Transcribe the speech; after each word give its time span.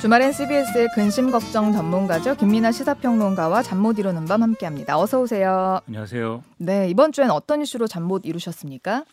주말엔 0.00 0.32
CBS의 0.32 0.88
근심 0.94 1.30
걱정 1.30 1.72
전문가죠. 1.72 2.34
김민아 2.36 2.72
시사평론가와 2.72 3.62
잠 3.62 3.80
못 3.80 3.98
이루는 3.98 4.24
밤 4.26 4.42
함께합니다. 4.42 4.98
어서 4.98 5.20
오세요. 5.20 5.80
안녕하세요. 5.86 6.42
네, 6.58 6.88
이번 6.88 7.12
주엔 7.12 7.30
어떤 7.30 7.60
이슈로 7.62 7.86
잠 7.86 8.04
못 8.04 8.24
이루셨습니까? 8.24 9.04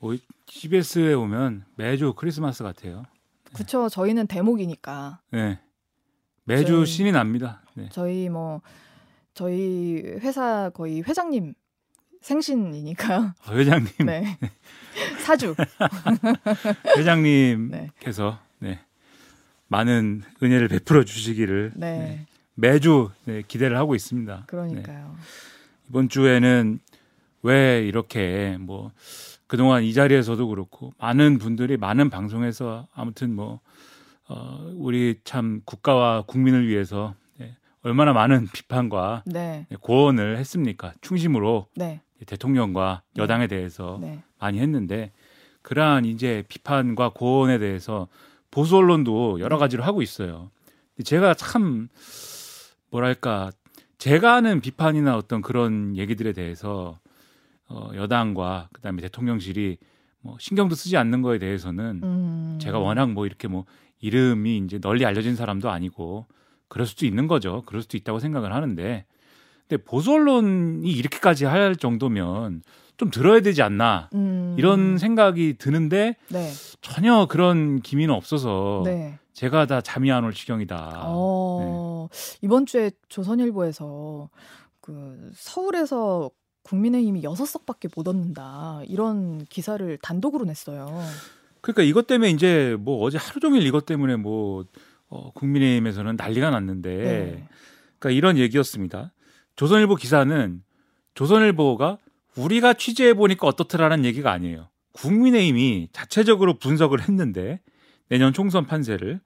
뭐 0.00 0.14
CBS에 0.46 1.14
오면 1.14 1.64
매주 1.76 2.12
크리스마스 2.14 2.62
같아요. 2.62 3.04
그쵸. 3.54 3.88
저희는 3.88 4.26
대목이니까. 4.28 5.20
네. 5.32 5.58
매주 6.44 6.84
저희- 6.84 6.86
신이 6.86 7.12
납니다. 7.12 7.62
네. 7.74 7.88
저희 7.90 8.28
뭐 8.28 8.60
저희 9.34 10.02
회사 10.20 10.70
거의 10.74 11.02
회장님 11.02 11.54
생신이니까요. 12.22 13.34
어, 13.48 13.52
회장님, 13.52 13.90
네. 14.06 14.38
사주. 15.24 15.54
회장님께서 16.96 18.38
네. 18.60 18.80
많은 19.68 20.22
은혜를 20.42 20.68
베풀어 20.68 21.04
주시기를 21.04 21.72
네. 21.76 21.98
네, 21.98 22.26
매주 22.54 23.10
네, 23.24 23.42
기대를 23.46 23.76
하고 23.76 23.94
있습니다. 23.94 24.36
네. 24.36 24.42
그러니까요. 24.46 25.14
이번 25.88 26.08
주에는 26.08 26.80
왜 27.42 27.86
이렇게 27.86 28.56
뭐 28.60 28.90
그동안 29.46 29.84
이 29.84 29.92
자리에서도 29.92 30.48
그렇고 30.48 30.92
많은 30.98 31.38
분들이 31.38 31.76
많은 31.76 32.10
방송에서 32.10 32.88
아무튼 32.94 33.34
뭐 33.34 33.60
어, 34.28 34.70
우리 34.74 35.20
참 35.24 35.62
국가와 35.64 36.22
국민을 36.22 36.66
위해서 36.66 37.14
네, 37.38 37.56
얼마나 37.82 38.12
많은 38.12 38.46
비판과 38.52 39.22
네. 39.26 39.66
네, 39.68 39.76
고언을 39.80 40.36
했습니까? 40.38 40.92
충심으로 41.00 41.68
네. 41.76 42.02
대통령과 42.26 43.02
네. 43.14 43.22
여당에 43.22 43.46
대해서 43.46 43.98
네. 44.00 44.22
많이 44.38 44.58
했는데 44.58 45.12
그러한 45.62 46.04
이제 46.04 46.44
비판과 46.48 47.10
고언에 47.10 47.58
대해서 47.58 48.08
보수 48.50 48.76
언론도 48.76 49.40
여러 49.40 49.58
가지로 49.58 49.84
하고 49.84 50.02
있어요. 50.02 50.50
제가 51.04 51.34
참 51.34 51.88
뭐랄까 52.90 53.50
제가 53.98 54.34
하는 54.34 54.60
비판이나 54.60 55.16
어떤 55.16 55.42
그런 55.42 55.96
얘기들에 55.96 56.32
대해서 56.32 56.98
어, 57.68 57.90
여당과 57.94 58.70
그다음에 58.72 59.02
대통령실이 59.02 59.78
뭐 60.20 60.36
신경도 60.40 60.74
쓰지 60.74 60.96
않는 60.96 61.22
거에 61.22 61.38
대해서는 61.38 62.00
음. 62.02 62.58
제가 62.60 62.78
워낙 62.78 63.10
뭐 63.10 63.26
이렇게 63.26 63.48
뭐 63.48 63.64
이름이 64.00 64.58
이제 64.58 64.78
널리 64.78 65.04
알려진 65.04 65.36
사람도 65.36 65.70
아니고 65.70 66.26
그럴 66.68 66.86
수도 66.86 67.06
있는 67.06 67.28
거죠. 67.28 67.62
그럴 67.66 67.82
수도 67.82 67.96
있다고 67.96 68.18
생각을 68.18 68.52
하는데 68.54 69.04
근데 69.68 69.82
보수 69.84 70.12
언론이 70.12 70.90
이렇게까지 70.90 71.44
할 71.44 71.76
정도면 71.76 72.62
좀 72.98 73.10
들어야 73.10 73.40
되지 73.40 73.62
않나 73.62 74.10
음. 74.14 74.54
이런 74.58 74.98
생각이 74.98 75.56
드는데 75.56 76.16
네. 76.28 76.50
전혀 76.82 77.26
그런 77.26 77.80
기미는 77.80 78.12
없어서 78.12 78.82
네. 78.84 79.18
제가 79.32 79.66
다 79.66 79.80
잠이 79.80 80.10
안 80.10 80.24
올 80.24 80.34
지경이다. 80.34 81.04
어, 81.04 82.08
네. 82.10 82.38
이번 82.42 82.66
주에 82.66 82.90
조선일보에서 83.08 84.28
그 84.80 85.30
서울에서 85.34 86.30
국민의힘이 86.64 87.22
여섯 87.22 87.46
석밖에 87.46 87.88
못 87.96 88.08
얻는다 88.08 88.82
이런 88.86 89.44
기사를 89.46 89.96
단독으로 90.02 90.44
냈어요. 90.44 90.86
그러니까 91.60 91.82
이것 91.84 92.06
때문에 92.08 92.30
이제 92.30 92.76
뭐 92.80 93.00
어제 93.04 93.16
하루 93.16 93.38
종일 93.40 93.62
이것 93.64 93.86
때문에 93.86 94.16
뭐 94.16 94.64
어, 95.08 95.30
국민의힘에서는 95.32 96.16
난리가 96.16 96.50
났는데 96.50 96.96
네. 96.96 97.48
그러니까 97.98 98.10
이런 98.16 98.36
얘기였습니다. 98.38 99.12
조선일보 99.54 99.94
기사는 99.94 100.62
조선일보가 101.14 101.98
우리가 102.38 102.74
취재해 102.74 103.14
보니까 103.14 103.46
어떻더라는 103.46 104.04
얘기가 104.04 104.30
아니에요. 104.30 104.68
국민의힘이 104.92 105.88
자체적으로 105.92 106.58
분석을 106.58 107.00
했는데 107.02 107.60
내년 108.08 108.32
총선 108.32 108.66
판세를 108.66 109.20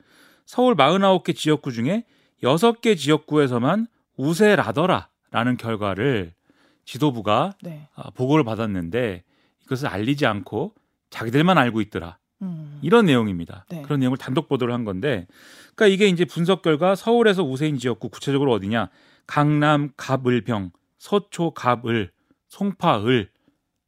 서울 0.44 0.74
49개 0.74 1.36
지역구 1.36 1.72
중에 1.72 2.04
6개 2.42 2.96
지역구에서만 2.96 3.86
우세라더라라는 4.16 5.56
결과를 5.58 6.32
지도부가 6.84 7.54
네. 7.62 7.88
아, 7.94 8.10
보고를 8.10 8.44
받았는데 8.44 9.22
이것을 9.64 9.88
알리지 9.88 10.26
않고 10.26 10.74
자기들만 11.10 11.58
알고 11.58 11.80
있더라. 11.82 12.18
음. 12.42 12.80
이런 12.82 13.06
내용입니다. 13.06 13.64
네. 13.68 13.82
그런 13.82 14.00
내용을 14.00 14.18
단독 14.18 14.48
보도를 14.48 14.74
한 14.74 14.84
건데, 14.84 15.28
그러니까 15.76 15.86
이게 15.86 16.08
이제 16.08 16.24
분석 16.24 16.62
결과 16.62 16.96
서울에서 16.96 17.44
우세인 17.44 17.78
지역구 17.78 18.08
구체적으로 18.08 18.52
어디냐? 18.52 18.88
강남 19.26 19.90
갑을병, 19.96 20.72
서초 20.98 21.52
갑을, 21.52 22.10
송파을 22.52 23.28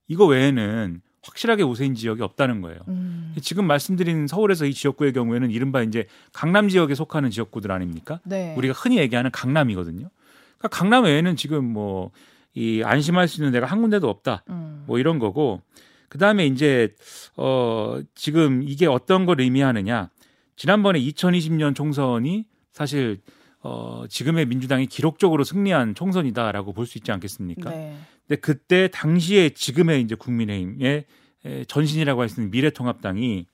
이거 0.09 0.27
외에는 0.27 1.01
확실하게 1.23 1.63
우세인 1.63 1.95
지역이 1.95 2.23
없다는 2.23 2.61
거예요. 2.61 2.81
음. 2.89 3.35
지금 3.41 3.67
말씀드린 3.67 4.27
서울에서 4.27 4.67
이 4.67 4.75
지역구의 4.75 5.13
경우에는 5.13 5.51
이른바 5.51 5.83
이제 5.83 6.07
강남 6.33 6.69
지역에 6.69 6.95
속하는 6.95 7.31
지역구들 7.31 7.71
아닙니까? 7.73 8.21
네. 8.25 8.55
우리가 8.57 8.75
흔히 8.75 8.99
얘기하는 8.99 9.31
강남이거든요. 9.31 10.11
그러니까 10.59 10.69
강남 10.69 11.05
외에는 11.05 11.37
지금 11.37 11.65
뭐 11.65 12.11
이 12.55 12.83
안심할 12.85 13.27
수 13.29 13.41
있는 13.41 13.53
데가 13.53 13.67
한 13.67 13.81
군데도 13.83 14.09
없다. 14.09 14.45
음. 14.49 14.85
뭐 14.87 14.99
이런 14.99 15.19
거고 15.19 15.61
그다음에 16.09 16.47
이제 16.47 16.95
어 17.37 17.99
지금 18.15 18.63
이게 18.63 18.87
어떤 18.87 19.27
걸 19.27 19.41
의미하느냐 19.41 20.11
지난번에 20.55 21.01
2020년 21.01 21.75
총선이 21.75 22.47
사실 22.73 23.21
어 23.61 24.05
지금의 24.09 24.47
민주당이 24.47 24.87
기록적으로 24.87 25.43
승리한 25.43 25.97
총선이다라고 25.97 26.73
볼 26.73 26.87
수 26.87 26.99
있지 26.99 27.11
않겠습니까? 27.11 27.71
네. 27.71 27.97
근데 28.27 28.41
그때 28.41 28.89
당시에 28.89 29.51
지금의 29.51 30.01
이제 30.03 30.15
국민의힘의 30.15 31.05
에, 31.47 31.65
전신이라고 31.65 32.23
할 32.23 32.29
수 32.29 32.41
있는 32.41 32.51
미래통합당이 32.51 33.47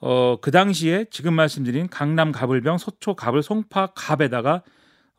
어 0.00 0.36
그 0.40 0.50
당시에 0.50 1.06
지금 1.10 1.34
말씀드린 1.34 1.88
강남 1.88 2.32
갑을병 2.32 2.78
서초 2.78 3.14
갑을 3.14 3.42
송파 3.42 3.92
갑에다가 3.94 4.62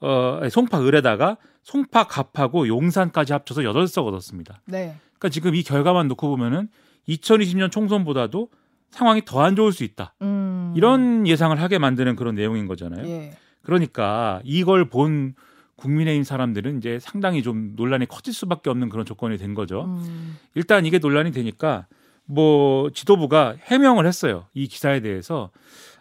어 0.02 0.42
송파 0.50 0.82
을에다가 0.86 1.38
송파 1.64 2.08
갑하고 2.08 2.68
용산까지 2.68 3.32
합쳐서 3.32 3.62
8석 3.62 4.06
얻었습니다. 4.06 4.62
네. 4.66 4.98
그러니까 5.18 5.30
지금 5.30 5.56
이 5.56 5.64
결과만 5.64 6.10
놓고 6.10 6.28
보면은 6.28 6.68
2020년 7.08 7.72
총선보다도 7.72 8.50
상황이 8.92 9.24
더 9.24 9.40
안 9.42 9.56
좋을 9.56 9.72
수 9.72 9.86
있다. 9.86 10.14
음. 10.22 10.74
이런 10.76 11.26
예상을 11.26 11.60
하게 11.62 11.78
만드는 11.78 12.18
그런 12.18 12.36
내용인 12.36 12.68
거잖아요. 12.68 13.08
예. 13.08 13.38
그러니까 13.62 14.42
이걸 14.44 14.90
본 14.90 15.36
국민의힘 15.76 16.24
사람들은 16.24 16.78
이제 16.78 17.00
상당히 17.00 17.42
좀 17.44 17.74
논란이 17.76 18.06
커질 18.08 18.34
수밖에 18.34 18.70
없는 18.70 18.90
그런 18.90 19.06
조건이 19.06 19.38
된 19.38 19.54
거죠. 19.54 19.86
음. 19.86 20.38
일단 20.56 20.86
이게 20.86 21.00
논란이 21.00 21.32
되니까 21.32 21.88
뭐 22.26 22.90
지도부가 22.92 23.56
해명을 23.64 24.06
했어요. 24.08 24.46
이 24.54 24.68
기사에 24.68 25.02
대해서 25.02 25.52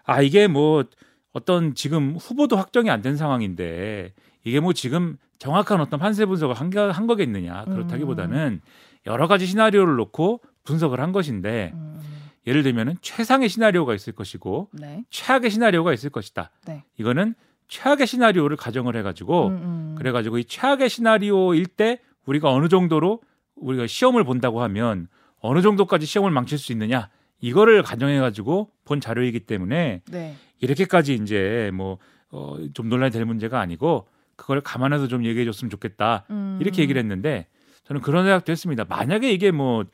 아 0.05 0.23
이게 0.23 0.47
뭐 0.47 0.85
어떤 1.33 1.75
지금 1.75 2.17
후보도 2.17 2.57
확정이 2.57 2.91
안 2.91 3.03
된 3.03 3.17
상황인데 3.17 4.13
이게 4.45 4.61
뭐 4.61 4.73
지금 4.73 5.17
정확한 5.39 5.81
어떤 5.81 5.99
판세 5.99 6.27
분석을 6.27 6.55
한, 6.55 6.71
거- 6.71 6.91
한 6.91 7.07
거겠느냐 7.07 7.65
그렇다기보다는 7.65 8.61
여러 9.07 9.27
가지 9.27 9.47
시나리오를 9.47 9.97
놓고 9.97 10.41
분석을 10.65 11.01
한 11.01 11.11
것인데 11.13 11.73
음. 11.75 12.01
예를 12.47 12.63
들면은 12.63 12.97
최상의 13.01 13.49
시나리오가 13.49 13.95
있을 13.95 14.13
것이고 14.13 14.69
네. 14.73 15.05
최악의 15.11 15.51
시나리오가 15.51 15.93
있을 15.93 16.11
것이다. 16.11 16.51
네. 16.67 16.85
이거는 16.99 17.35
최악의 17.69 18.07
시나리오를 18.07 18.57
가정을 18.57 18.97
해가지고 18.97 19.49
음, 19.49 19.53
음. 19.53 19.95
그래가지고 19.97 20.39
이 20.39 20.45
최악의 20.45 20.89
시나리오일 20.89 21.67
때 21.67 22.01
우리가 22.27 22.51
어느 22.53 22.69
정도로 22.69 23.21
우리가 23.57 23.87
시험을 23.87 24.25
본다고 24.25 24.63
하면 24.63 25.09
어느 25.41 25.63
정도까지 25.63 26.07
시험을 26.07 26.31
망칠 26.31 26.59
수 26.59 26.73
있느냐 26.73 27.09
이거를 27.41 27.83
가정해가지고 27.83 28.71
본 28.85 29.01
자료이기 29.01 29.41
때문에 29.41 30.03
네. 30.11 30.37
이렇게까지 30.61 31.15
이제 31.15 31.71
뭐 31.75 31.99
어, 32.31 32.57
좀 32.75 32.89
논란이 32.89 33.13
될 33.13 33.25
문제가 33.25 33.61
아니고 33.61 34.07
그걸 34.37 34.61
감안해서 34.61 35.09
좀 35.09 35.25
얘기해줬으면 35.25 35.71
좋겠다 35.71 36.25
음. 36.31 36.59
이렇게 36.61 36.83
얘기를 36.83 37.01
했는데 37.01 37.47
저는 37.85 38.01
그런 38.01 38.25
생각도 38.25 38.53
했습니다. 38.53 38.85
만약에 38.85 39.33
이게 39.33 39.51
뭐 39.51 39.85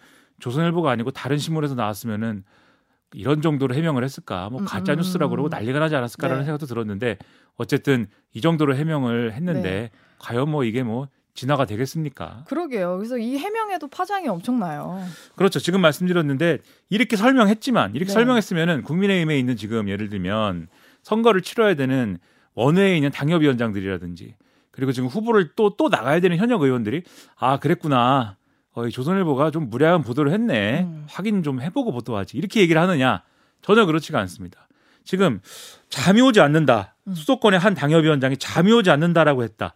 조선일보가 0.40 0.90
아니고 0.90 1.10
다른 1.10 1.38
신문에서 1.38 1.74
나왔으면은 1.74 2.44
이런 3.12 3.40
정도로 3.40 3.74
해명을 3.74 4.04
했을까? 4.04 4.48
뭐 4.50 4.60
음, 4.60 4.64
가짜 4.66 4.92
음, 4.92 4.98
뉴스라고 4.98 5.30
음. 5.30 5.36
그러고 5.36 5.48
난리가 5.48 5.78
나지 5.78 5.96
않았을까라는 5.96 6.42
네. 6.42 6.44
생각도 6.46 6.66
들었는데 6.66 7.18
어쨌든 7.56 8.06
이 8.34 8.40
정도로 8.40 8.76
해명을 8.76 9.32
했는데 9.32 9.62
네. 9.62 9.90
과연 10.18 10.50
뭐 10.50 10.64
이게 10.64 10.82
뭐 10.82 11.08
진화가 11.34 11.66
되겠습니까? 11.66 12.44
그러게요. 12.48 12.96
그래서 12.96 13.16
이 13.16 13.38
해명에도 13.38 13.86
파장이 13.86 14.26
엄청나요. 14.26 15.04
그렇죠. 15.36 15.60
지금 15.60 15.80
말씀드렸는데 15.80 16.58
이렇게 16.90 17.16
설명했지만 17.16 17.94
이렇게 17.94 18.06
네. 18.06 18.12
설명했으면은 18.12 18.82
국민의힘에 18.82 19.38
있는 19.38 19.56
지금 19.56 19.88
예를 19.88 20.08
들면 20.08 20.66
선거를 21.02 21.42
치러야 21.42 21.74
되는 21.74 22.18
원외에 22.54 22.96
있는 22.96 23.10
당협위원장들이라든지 23.10 24.34
그리고 24.72 24.92
지금 24.92 25.08
후보를 25.08 25.54
또또 25.54 25.88
나가야 25.88 26.20
되는 26.20 26.36
현역 26.36 26.62
의원들이 26.62 27.02
아 27.36 27.58
그랬구나. 27.58 28.37
어, 28.78 28.86
이 28.86 28.92
조선일보가 28.92 29.50
좀 29.50 29.70
무례한 29.70 30.02
보도를 30.02 30.32
했네. 30.32 30.82
음. 30.82 31.04
확인 31.08 31.42
좀 31.42 31.60
해보고 31.60 31.90
보도하지. 31.90 32.38
이렇게 32.38 32.60
얘기를 32.60 32.80
하느냐? 32.80 33.22
전혀 33.60 33.84
그렇지가 33.84 34.20
않습니다. 34.20 34.68
지금 35.02 35.40
잠이 35.88 36.20
오지 36.20 36.40
않는다. 36.40 36.94
음. 37.08 37.14
수도권의 37.14 37.58
한 37.58 37.74
당협위원장이 37.74 38.36
잠이 38.36 38.72
오지 38.72 38.90
않는다라고 38.90 39.42
했다. 39.42 39.74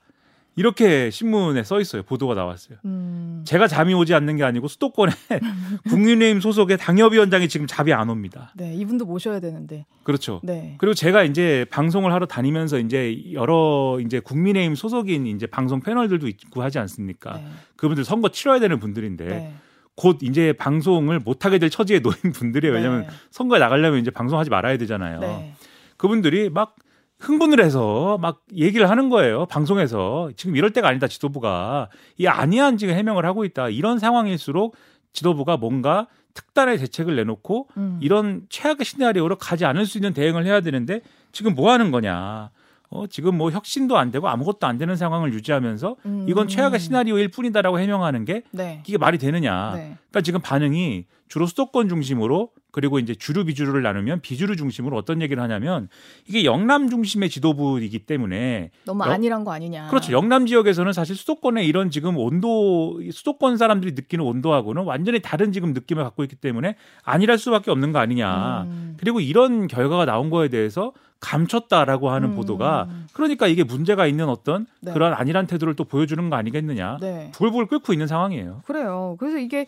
이렇게 0.54 1.10
신문에 1.10 1.62
써 1.64 1.80
있어요. 1.80 2.02
보도가 2.02 2.34
나왔어요. 2.34 2.78
음. 2.84 3.42
제가 3.46 3.66
잠이 3.66 3.94
오지 3.94 4.12
않는 4.14 4.36
게 4.36 4.44
아니고 4.44 4.68
수도권에 4.68 5.12
국민의힘 5.88 6.40
소속의 6.40 6.76
당협위원장이 6.76 7.48
지금 7.48 7.66
잠이 7.66 7.92
안 7.92 8.10
옵니다. 8.10 8.52
네, 8.56 8.74
이분도 8.74 9.06
모셔야 9.06 9.40
되는데. 9.40 9.86
그렇죠. 10.02 10.40
네. 10.42 10.74
그리고 10.78 10.94
제가 10.94 11.22
이제 11.22 11.64
방송을 11.70 12.12
하러 12.12 12.26
다니면서 12.26 12.78
이제 12.80 13.32
여러 13.32 13.98
이제 14.04 14.20
국민의힘 14.20 14.74
소속인 14.74 15.26
이제 15.26 15.46
방송 15.46 15.80
패널들도 15.80 16.28
있고 16.28 16.62
하지 16.62 16.78
않습니까? 16.78 17.36
네. 17.36 17.46
그분들 17.76 18.04
선거 18.04 18.28
치러야 18.28 18.60
되는 18.60 18.78
분들인데 18.78 19.24
네. 19.24 19.54
곧 19.94 20.18
이제 20.22 20.52
방송을 20.52 21.18
못 21.20 21.44
하게 21.46 21.58
될 21.58 21.70
처지에 21.70 22.00
놓인 22.00 22.32
분들이에요. 22.34 22.74
왜냐하면 22.74 23.02
네. 23.02 23.08
선거에 23.30 23.58
나가려면 23.58 24.00
이제 24.00 24.10
방송하지 24.10 24.50
말아야 24.50 24.76
되잖아요. 24.76 25.20
네. 25.20 25.54
그분들이 25.96 26.50
막 26.50 26.76
흥분을 27.22 27.64
해서 27.64 28.18
막 28.20 28.42
얘기를 28.54 28.90
하는 28.90 29.08
거예요. 29.08 29.46
방송에서 29.46 30.30
지금 30.36 30.56
이럴 30.56 30.70
때가 30.72 30.88
아니다. 30.88 31.06
지도부가 31.06 31.88
이 32.18 32.26
아니한 32.26 32.76
지금 32.76 32.94
해명을 32.94 33.24
하고 33.24 33.44
있다. 33.44 33.68
이런 33.68 33.98
상황일수록 33.98 34.74
지도부가 35.12 35.56
뭔가 35.56 36.08
특단의 36.34 36.78
대책을 36.78 37.14
내놓고 37.16 37.68
음. 37.76 37.98
이런 38.02 38.42
최악의 38.48 38.84
시나리오로 38.84 39.36
가지 39.36 39.64
않을 39.64 39.86
수 39.86 39.98
있는 39.98 40.12
대응을 40.12 40.46
해야 40.46 40.60
되는데 40.60 41.00
지금 41.30 41.54
뭐 41.54 41.70
하는 41.70 41.90
거냐. 41.90 42.50
어, 42.90 43.06
지금 43.06 43.38
뭐 43.38 43.50
혁신도 43.50 43.96
안 43.96 44.10
되고 44.10 44.28
아무것도 44.28 44.66
안 44.66 44.76
되는 44.76 44.96
상황을 44.96 45.32
유지하면서 45.32 45.96
음. 46.04 46.26
이건 46.28 46.46
최악의 46.46 46.78
시나리오일 46.78 47.28
뿐이다라고 47.28 47.80
해명하는 47.80 48.26
게 48.26 48.42
네. 48.50 48.82
이게 48.86 48.98
말이 48.98 49.16
되느냐. 49.16 49.72
네. 49.74 49.96
그러니까 50.10 50.20
지금 50.20 50.40
반응이 50.40 51.06
주로 51.32 51.46
수도권 51.46 51.88
중심으로 51.88 52.50
그리고 52.72 52.98
이제 52.98 53.14
주류 53.14 53.46
비주류를 53.46 53.80
나누면 53.82 54.20
비주류 54.20 54.54
중심으로 54.56 54.98
어떤 54.98 55.22
얘기를 55.22 55.42
하냐면 55.42 55.88
이게 56.28 56.44
영남 56.44 56.90
중심의 56.90 57.30
지도부이기 57.30 58.00
때문에 58.00 58.70
너무 58.84 59.02
영- 59.06 59.12
안일한 59.12 59.42
거 59.42 59.50
아니냐. 59.50 59.88
그렇죠. 59.88 60.12
영남 60.12 60.44
지역에서는 60.44 60.92
사실 60.92 61.16
수도권의 61.16 61.66
이런 61.66 61.88
지금 61.88 62.18
온도 62.18 63.00
수도권 63.10 63.56
사람들이 63.56 63.92
느끼는 63.92 64.22
온도하고는 64.22 64.82
완전히 64.84 65.20
다른 65.20 65.52
지금 65.52 65.72
느낌을 65.72 66.04
갖고 66.04 66.22
있기 66.22 66.36
때문에 66.36 66.76
안일할 67.02 67.38
수밖에 67.38 67.70
없는 67.70 67.92
거 67.92 67.98
아니냐. 67.98 68.64
음. 68.64 68.96
그리고 69.00 69.20
이런 69.20 69.68
결과가 69.68 70.04
나온 70.04 70.28
거에 70.28 70.48
대해서 70.48 70.92
감췄다라고 71.20 72.10
하는 72.10 72.32
음. 72.32 72.36
보도가 72.36 72.90
그러니까 73.14 73.46
이게 73.46 73.64
문제가 73.64 74.06
있는 74.06 74.28
어떤 74.28 74.66
네. 74.80 74.92
그런 74.92 75.14
안일한 75.14 75.46
태도를 75.46 75.76
또 75.76 75.84
보여주는 75.84 76.28
거 76.28 76.36
아니겠느냐. 76.36 76.98
네. 77.00 77.30
부글부글 77.32 77.68
끓고 77.68 77.94
있는 77.94 78.06
상황이에요. 78.06 78.60
그래요. 78.66 79.16
그래서 79.18 79.38
이게 79.38 79.64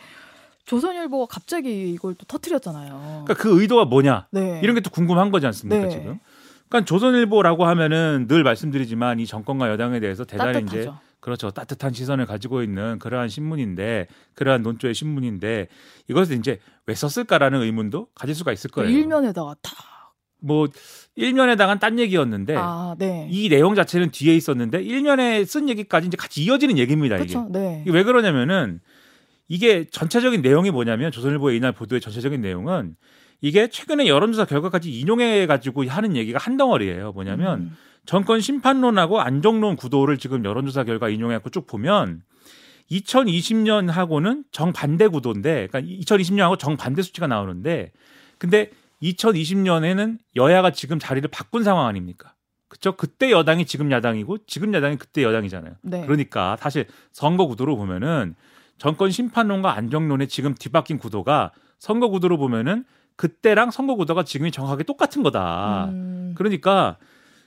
조선일보가 0.67 1.27
갑자기 1.33 1.91
이걸 1.93 2.15
또 2.15 2.25
터트렸잖아요. 2.27 3.25
그러니까 3.25 3.35
그 3.35 3.61
의도가 3.61 3.85
뭐냐. 3.87 4.29
네. 4.31 4.61
이런 4.63 4.75
게 4.75 4.81
또 4.81 4.91
궁금한 4.91 5.31
거지 5.31 5.47
않습니까 5.47 5.83
네. 5.85 5.89
지금? 5.91 6.19
그러니까 6.69 6.87
조선일보라고 6.87 7.65
하면은 7.67 8.27
늘 8.29 8.43
말씀드리지만 8.43 9.21
이 9.21 9.27
정권과 9.27 9.71
여당에 9.71 10.01
대해서 10.01 10.25
대단히 10.25 10.59
이제 10.63 10.85
따뜻하죠. 10.85 10.99
그렇죠 11.21 11.51
따뜻한 11.51 11.93
시선을 11.95 12.27
가지고 12.27 12.63
있는 12.63 12.99
그러한 12.99 13.29
신문인데 13.31 14.09
그러한 14.35 14.63
논조의 14.63 14.95
신문인데 14.95 15.69
이것을 16.09 16.37
이제 16.37 16.59
왜 16.87 16.95
썼을까라는 16.95 17.63
의문도 17.63 18.09
가질 18.15 18.35
수가 18.35 18.53
있을 18.53 18.71
거예요. 18.71 18.91
그 18.91 18.95
일면에다가 18.95 19.55
다. 19.63 19.73
뭐 20.41 20.69
일면에다간 21.15 21.79
딴 21.79 21.99
얘기였는데 21.99 22.55
아, 22.59 22.95
네. 22.99 23.27
이 23.31 23.49
내용 23.49 23.75
자체는 23.75 24.11
뒤에 24.11 24.35
있었는데 24.35 24.83
일면에 24.83 25.47
쓴 25.47 25.71
얘기까지 25.71 26.09
이제 26.09 26.17
같이 26.19 26.43
이어지는 26.45 26.77
얘기입니다. 26.77 27.17
이게. 27.17 27.33
그렇죠. 27.33 27.49
네. 27.51 27.81
이게 27.87 27.91
왜 27.97 28.03
그러냐면은 28.03 28.81
이게 29.49 29.85
전체적인 29.91 30.43
내용이 30.43 30.71
뭐냐면 30.71 31.11
조선일보의 31.13 31.57
이날 31.57 31.73
보도의 31.73 32.01
전체적인 32.01 32.41
내용은 32.41 32.97
이게 33.41 33.69
최근에 33.69 34.07
여론조사 34.07 34.47
결과까지 34.47 34.91
인용해 34.91 35.47
가지고 35.47 35.85
하는 35.87 36.17
얘기가 36.17 36.39
한 36.39 36.57
덩어리예요. 36.57 37.13
뭐냐면 37.13 37.61
음. 37.61 37.77
정권 38.07 38.41
심판론하고 38.41 39.21
안정론 39.21 39.77
구도를 39.77 40.19
지금 40.19 40.45
여론조사 40.45 40.85
결과 40.85 41.09
인용해 41.09 41.37
갖고 41.37 41.51
쭉 41.51 41.67
보면 41.67 42.23
2020년하고는 42.91 44.45
정반대 44.51 45.09
구도인데 45.09 45.69
그러니까 45.69 45.81
2020년하고 45.81 46.59
정반대 46.59 47.03
수치가 47.03 47.27
나오는데 47.27 47.93
근데 48.39 48.71
2020년에는 49.03 50.19
여야가 50.37 50.71
지금 50.71 50.99
자리를 50.99 51.29
바꾼 51.31 51.65
상황 51.65 51.87
아닙니까? 51.87 52.35
그렇죠? 52.69 52.93
그때 52.97 53.31
여당이 53.31 53.67
지금 53.67 53.91
야당이고 53.91 54.39
지금 54.47 54.75
야당이 54.75 54.97
그때 54.97 55.23
여당이잖아요. 55.23 55.75
네. 55.83 56.03
그러니까 56.03 56.57
사실 56.59 56.87
선거 57.13 57.47
구도로 57.47 57.77
보면은 57.77 58.35
정권 58.79 59.11
심판론과 59.11 59.75
안정론의 59.77 60.29
지금 60.29 60.55
뒤바뀐 60.55 60.99
구도가 60.99 61.53
선거 61.79 62.09
구도로 62.09 62.39
보면은 62.39 62.85
그때랑 63.17 63.71
선거 63.71 63.95
구도가 63.95 64.25
지금이 64.25 64.51
정확하게 64.51 64.85
똑같은 64.85 65.23
거다. 65.23 65.87
음. 65.91 66.33
그러니까 66.37 66.97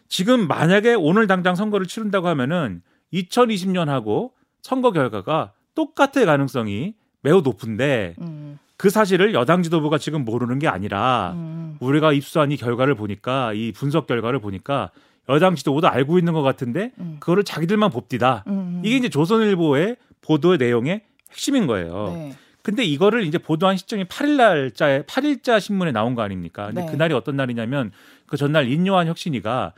지금 0.08 0.48
만약에 0.48 0.94
오늘 0.94 1.28
당장 1.28 1.56
선거를 1.56 1.88
치른다고 1.88 2.28
하면은 2.30 2.82
2020년하고 3.14 4.32
선거 4.62 4.92
결과가 4.92 5.52
똑같을 5.76 6.26
가능성이 6.26 6.96
매우 7.22 7.42
높은데 7.42 8.16
음. 8.22 8.58
그 8.78 8.90
사실을 8.90 9.34
여당 9.34 9.64
지도부가 9.64 9.98
지금 9.98 10.24
모르는 10.24 10.60
게 10.60 10.68
아니라 10.68 11.34
음. 11.36 11.78
우리가 11.80 12.14
입수한 12.14 12.52
이 12.52 12.58
결과를 12.58 12.96
보니까 12.96 13.54
이 13.54 13.72
분석 13.72 14.08
결과를 14.08 14.40
보니까 14.40 14.92
여당 15.30 15.56
지도부도 15.56 15.90
알고 15.90 16.20
있는 16.20 16.34
것 16.34 16.42
같은데 16.42 16.92
음. 17.00 17.18
그거를 17.20 17.44
자기들만 17.44 17.92
봅디다. 17.92 18.44
음. 18.48 18.82
이게 18.86 18.96
이제 18.98 19.10
조선일보의 19.10 19.98
보도의 20.22 20.58
내용의 20.58 21.02
핵심인 21.32 21.68
거예요. 21.68 22.14
네. 22.14 22.34
근데 22.62 22.84
이거를 22.84 23.24
이제 23.24 23.38
보도한 23.38 23.78
시점이 23.78 24.06
8일 24.06 24.36
날짜에 24.36 25.04
8일자 25.04 25.60
신문에 25.60 25.92
나온 25.94 26.16
거 26.16 26.22
아닙니까? 26.22 26.68
근데 26.68 26.82
네. 26.82 26.92
그날이 26.92 27.14
어떤 27.14 27.38
날이냐면 27.38 27.92
그 28.26 28.36
전날 28.36 28.70
인요한 28.70 29.08
혁신이가 29.08 29.74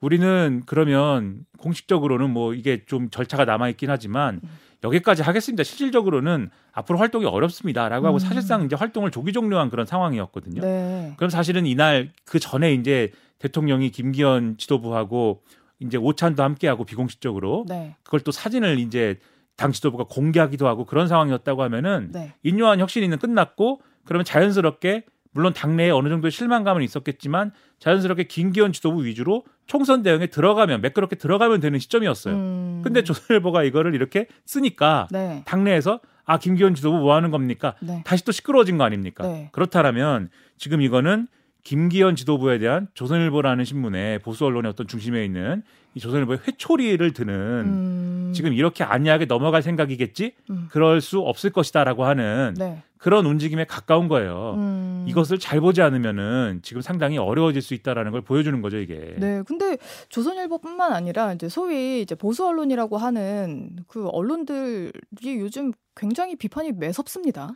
우리는 0.00 0.62
그러면 0.66 1.46
공식적으로는 1.58 2.28
뭐 2.28 2.52
이게 2.52 2.84
좀 2.84 3.08
절차가 3.08 3.46
남아 3.46 3.70
있긴 3.70 3.88
하지만 3.88 4.40
음. 4.44 4.48
여기까지 4.84 5.22
하겠습니다. 5.22 5.62
실질적으로는 5.62 6.50
앞으로 6.72 6.98
활동이 6.98 7.24
어렵습니다라고 7.24 8.06
하고 8.06 8.16
음. 8.16 8.18
사실상 8.18 8.64
이제 8.64 8.76
활동을 8.76 9.10
조기 9.10 9.32
종료한 9.32 9.70
그런 9.70 9.86
상황이었거든요. 9.86 10.60
네. 10.60 11.14
그럼 11.16 11.30
사실은 11.30 11.64
이날 11.64 12.12
그 12.26 12.38
전에 12.38 12.74
이제 12.74 13.10
대통령이 13.38 13.90
김기현 13.90 14.58
지도부하고 14.58 15.42
이제 15.80 15.96
오찬도 15.96 16.42
함께하고 16.42 16.84
비공식적으로 16.84 17.64
네. 17.68 17.96
그걸 18.02 18.20
또 18.20 18.30
사진을 18.30 18.78
이제 18.78 19.18
당 19.56 19.72
지도부가 19.72 20.04
공개하기도 20.04 20.66
하고 20.66 20.84
그런 20.84 21.08
상황이었다고 21.08 21.62
하면은 21.62 22.10
네. 22.12 22.34
인요한 22.42 22.80
혁신위는 22.80 23.18
끝났고 23.18 23.80
그러면 24.04 24.24
자연스럽게 24.24 25.04
물론 25.32 25.52
당내에 25.52 25.90
어느 25.90 26.08
정도의 26.08 26.30
실망감은 26.30 26.82
있었겠지만 26.82 27.52
자연스럽게 27.80 28.24
김기현 28.24 28.72
지도부 28.72 29.04
위주로 29.04 29.44
총선 29.66 30.02
대응에 30.02 30.28
들어가면 30.28 30.80
매끄럽게 30.80 31.16
들어가면 31.16 31.60
되는 31.60 31.78
시점이었어요. 31.78 32.34
음. 32.34 32.80
근데 32.84 33.02
조선일보가 33.02 33.64
이거를 33.64 33.94
이렇게 33.94 34.28
쓰니까 34.46 35.08
네. 35.10 35.42
당내에서 35.44 36.00
아 36.24 36.38
김기현 36.38 36.74
지도부 36.74 36.98
뭐 36.98 37.14
하는 37.14 37.30
겁니까? 37.30 37.74
네. 37.80 38.02
다시 38.04 38.24
또 38.24 38.32
시끄러워진 38.32 38.78
거 38.78 38.84
아닙니까? 38.84 39.26
네. 39.26 39.48
그렇다면 39.52 40.30
지금 40.56 40.80
이거는 40.80 41.26
김기현 41.64 42.14
지도부에 42.14 42.58
대한 42.58 42.88
조선일보라는 42.92 43.64
신문의 43.64 44.18
보수 44.20 44.44
언론의 44.44 44.70
어떤 44.70 44.86
중심에 44.86 45.24
있는 45.24 45.62
이 45.94 46.00
조선일보의 46.00 46.40
회초리를 46.46 47.12
드는 47.12 47.34
음. 47.34 48.32
지금 48.34 48.52
이렇게 48.52 48.84
안이하게 48.84 49.24
넘어갈 49.24 49.62
생각이겠지? 49.62 50.34
음. 50.50 50.68
그럴 50.70 51.00
수 51.00 51.20
없을 51.20 51.50
것이다라고 51.50 52.04
하는 52.04 52.54
네. 52.58 52.82
그런 52.98 53.24
움직임에 53.26 53.64
가까운 53.64 54.08
거예요. 54.08 54.54
음. 54.58 55.04
이것을 55.08 55.38
잘 55.38 55.60
보지 55.60 55.80
않으면은 55.82 56.60
지금 56.62 56.82
상당히 56.82 57.16
어려워질 57.16 57.62
수 57.62 57.74
있다라는 57.74 58.12
걸 58.12 58.20
보여주는 58.22 58.60
거죠, 58.60 58.78
이게. 58.78 59.14
네, 59.18 59.42
근데 59.46 59.78
조선일보뿐만 60.08 60.92
아니라 60.92 61.32
이제 61.32 61.48
소위 61.48 62.02
이제 62.02 62.14
보수 62.14 62.46
언론이라고 62.46 62.98
하는 62.98 63.76
그 63.88 64.08
언론들이 64.08 64.90
요즘 65.38 65.72
굉장히 65.96 66.36
비판이 66.36 66.72
매섭습니다. 66.72 67.50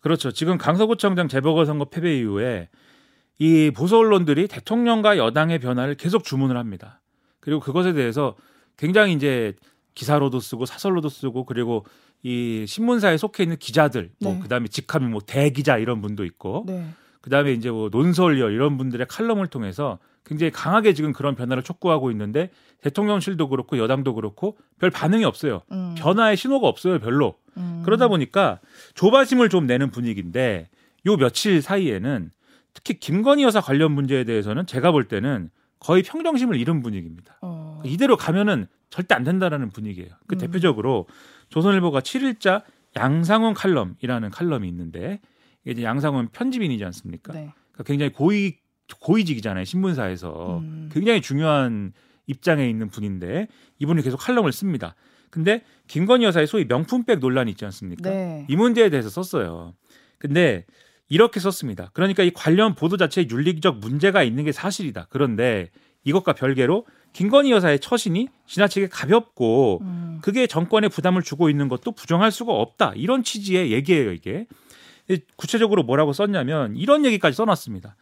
그렇죠. 0.00 0.30
지금 0.30 0.58
강서구청장 0.58 1.28
재보궐선거 1.28 1.86
패배 1.86 2.18
이후에 2.18 2.68
이 3.38 3.70
보수 3.74 3.96
언론들이 3.96 4.48
대통령과 4.48 5.16
여당의 5.16 5.58
변화를 5.60 5.94
계속 5.94 6.24
주문을 6.24 6.56
합니다. 6.56 7.00
그리고 7.40 7.60
그것에 7.60 7.92
대해서 7.92 8.34
굉장히 8.76 9.12
이제 9.12 9.54
기사로도 9.94 10.40
쓰고 10.40 10.66
사설로도 10.66 11.08
쓰고 11.08 11.44
그리고 11.44 11.84
이 12.22 12.64
신문사에 12.66 13.16
속해 13.16 13.44
있는 13.44 13.56
기자들, 13.56 14.10
뭐 14.20 14.34
네. 14.34 14.40
그다음에 14.40 14.68
직함이 14.68 15.06
뭐 15.06 15.20
대기자 15.24 15.78
이런 15.78 16.00
분도 16.00 16.24
있고 16.24 16.64
네. 16.66 16.88
그다음에 17.20 17.52
이제 17.52 17.70
뭐 17.70 17.88
논설위원 17.90 18.52
이런 18.52 18.76
분들의 18.76 19.06
칼럼을 19.06 19.48
통해서 19.48 19.98
굉장히 20.24 20.50
강하게 20.50 20.92
지금 20.94 21.12
그런 21.12 21.34
변화를 21.34 21.62
촉구하고 21.62 22.10
있는데 22.10 22.50
대통령실도 22.82 23.48
그렇고 23.48 23.78
여당도 23.78 24.14
그렇고 24.14 24.56
별 24.78 24.90
반응이 24.90 25.24
없어요. 25.24 25.62
음. 25.72 25.94
변화의 25.96 26.36
신호가 26.36 26.68
없어요, 26.68 26.98
별로. 26.98 27.36
음. 27.56 27.82
그러다 27.84 28.08
보니까 28.08 28.60
조바심을 28.94 29.48
좀 29.48 29.66
내는 29.66 29.90
분위기인데 29.90 30.68
요 31.06 31.16
며칠 31.16 31.62
사이에는 31.62 32.30
특히 32.78 33.00
김건희 33.00 33.42
여사 33.42 33.60
관련 33.60 33.90
문제에 33.90 34.22
대해서는 34.22 34.64
제가 34.66 34.92
볼 34.92 35.08
때는 35.08 35.50
거의 35.80 36.04
평정심을 36.04 36.56
잃은 36.56 36.80
분위기입니다. 36.80 37.38
어. 37.42 37.82
이대로 37.84 38.16
가면은 38.16 38.66
절대 38.88 39.16
안 39.16 39.24
된다라는 39.24 39.70
분위기예요. 39.70 40.10
그 40.28 40.36
음. 40.36 40.38
대표적으로 40.38 41.06
조선일보가 41.48 42.00
7일자 42.00 42.62
양상훈 42.96 43.54
칼럼이라는 43.54 44.30
칼럼이 44.30 44.68
있는데 44.68 45.20
이제 45.64 45.82
양상훈 45.82 46.28
편집인이지 46.28 46.84
않습니까? 46.84 47.32
네. 47.32 47.52
그러니까 47.72 47.84
굉장히 47.84 48.12
고위 48.12 48.56
고위직이잖아요 49.00 49.64
신문사에서 49.64 50.60
음. 50.60 50.88
굉장히 50.92 51.20
중요한 51.20 51.92
입장에 52.26 52.68
있는 52.68 52.88
분인데 52.88 53.48
이분이 53.80 54.02
계속 54.02 54.18
칼럼을 54.18 54.52
씁니다. 54.52 54.94
근데 55.30 55.62
김건희 55.88 56.24
여사의 56.24 56.46
소위 56.46 56.64
명품백 56.64 57.18
논란이 57.18 57.50
있지 57.50 57.64
않습니까? 57.64 58.08
네. 58.08 58.46
이 58.48 58.54
문제에 58.54 58.88
대해서 58.88 59.10
썼어요. 59.10 59.74
근데 60.18 60.64
이렇게 61.08 61.40
썼습니다. 61.40 61.90
그러니까 61.92 62.22
이 62.22 62.30
관련 62.30 62.74
보도 62.74 62.96
자체에 62.96 63.26
윤리적 63.30 63.78
문제가 63.78 64.22
있는 64.22 64.44
게 64.44 64.52
사실이다. 64.52 65.06
그런데 65.10 65.70
이것과 66.04 66.34
별개로 66.34 66.86
김건희 67.12 67.50
여사의 67.50 67.80
처신이 67.80 68.28
지나치게 68.46 68.88
가볍고 68.88 69.80
음. 69.82 70.18
그게 70.22 70.46
정권에 70.46 70.88
부담을 70.88 71.22
주고 71.22 71.50
있는 71.50 71.68
것도 71.68 71.92
부정할 71.92 72.30
수가 72.30 72.52
없다. 72.52 72.92
이런 72.96 73.22
취지의 73.22 73.72
얘기예요, 73.72 74.12
이게. 74.12 74.46
구체적으로 75.36 75.82
뭐라고 75.82 76.12
썼냐면 76.12 76.76
이런 76.76 77.04
얘기까지 77.06 77.36
써놨습니다. 77.36 77.96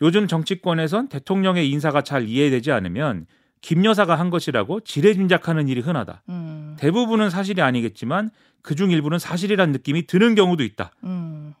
요즘 0.00 0.28
정치권에선 0.28 1.08
대통령의 1.08 1.68
인사가 1.70 2.02
잘 2.02 2.28
이해되지 2.28 2.70
않으면 2.72 3.26
김 3.60 3.84
여사가 3.84 4.16
한 4.16 4.30
것이라고 4.30 4.80
지레짐작하는 4.80 5.68
일이 5.68 5.80
흔하다. 5.80 6.22
음. 6.28 6.76
대부분은 6.78 7.30
사실이 7.30 7.62
아니겠지만 7.62 8.30
그중 8.62 8.90
일부는 8.90 9.18
사실이란 9.18 9.72
느낌이 9.72 10.06
드는 10.06 10.34
경우도 10.34 10.62
있다. 10.64 10.92
음. 11.04 11.54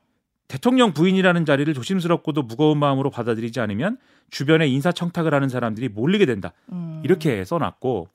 대통령 0.52 0.92
부인이라는 0.92 1.46
자리를 1.46 1.72
조심스럽고도 1.72 2.42
무거운 2.42 2.76
마음으로 2.76 3.08
받아들이지 3.08 3.58
않으면 3.60 3.96
주변에 4.28 4.68
인사청탁을 4.68 5.32
하는 5.32 5.48
사람들이 5.48 5.88
몰리게 5.88 6.26
된다. 6.26 6.52
음. 6.70 7.00
이렇게 7.04 7.42
써놨고 7.42 8.08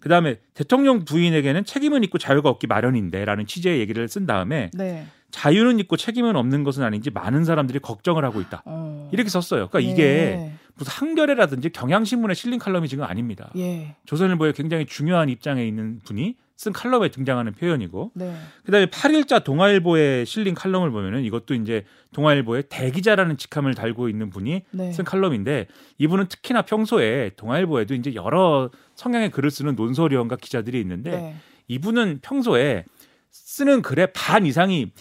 그다음에 0.00 0.38
대통령 0.54 1.04
부인에게는 1.04 1.66
책임은 1.66 2.02
있고 2.04 2.16
자유가 2.16 2.48
없기 2.48 2.66
마련인데라는 2.66 3.44
취지의 3.44 3.78
얘기를 3.80 4.08
쓴 4.08 4.24
다음에 4.24 4.70
네. 4.72 5.04
자유는 5.32 5.80
있고 5.80 5.98
책임은 5.98 6.34
없는 6.34 6.64
것은 6.64 6.82
아닌지 6.82 7.10
많은 7.10 7.44
사람들이 7.44 7.78
걱정을 7.80 8.24
하고 8.24 8.40
있다. 8.40 8.62
어. 8.64 9.10
이렇게 9.12 9.28
썼어요. 9.28 9.68
그러니까 9.68 9.92
이게 9.92 10.02
예. 10.02 10.52
무슨 10.76 10.92
한겨레라든지 10.94 11.68
경향신문에 11.68 12.32
실린 12.32 12.58
칼럼이 12.58 12.88
지금 12.88 13.04
아닙니다. 13.04 13.50
예. 13.58 13.96
조선일보에 14.06 14.52
굉장히 14.52 14.86
중요한 14.86 15.28
입장에 15.28 15.66
있는 15.66 16.00
분이 16.06 16.36
쓴 16.62 16.72
칼럼에 16.72 17.08
등장하는 17.08 17.54
표현이고 17.54 18.12
네. 18.14 18.36
그다음에 18.64 18.86
8일자 18.86 19.42
동아일보에 19.42 20.24
실린 20.24 20.54
칼럼을 20.54 20.92
보면은 20.92 21.24
이것도 21.24 21.54
이제 21.54 21.84
동아일보의 22.14 22.64
대기자라는 22.68 23.36
직함을 23.36 23.74
달고 23.74 24.08
있는 24.08 24.30
분이 24.30 24.62
네. 24.70 24.92
쓴 24.92 25.04
칼럼인데 25.04 25.66
이분은 25.98 26.28
특히나 26.28 26.62
평소에 26.62 27.32
동아일보에도 27.34 27.94
이제 27.94 28.14
여러 28.14 28.70
성향의 28.94 29.32
글을 29.32 29.50
쓰는 29.50 29.74
논설위원과 29.74 30.36
기자들이 30.36 30.80
있는데 30.82 31.10
네. 31.10 31.36
이분은 31.66 32.20
평소에 32.22 32.84
쓰는 33.32 33.82
글의 33.82 34.12
반 34.14 34.46
이상이 34.46 34.92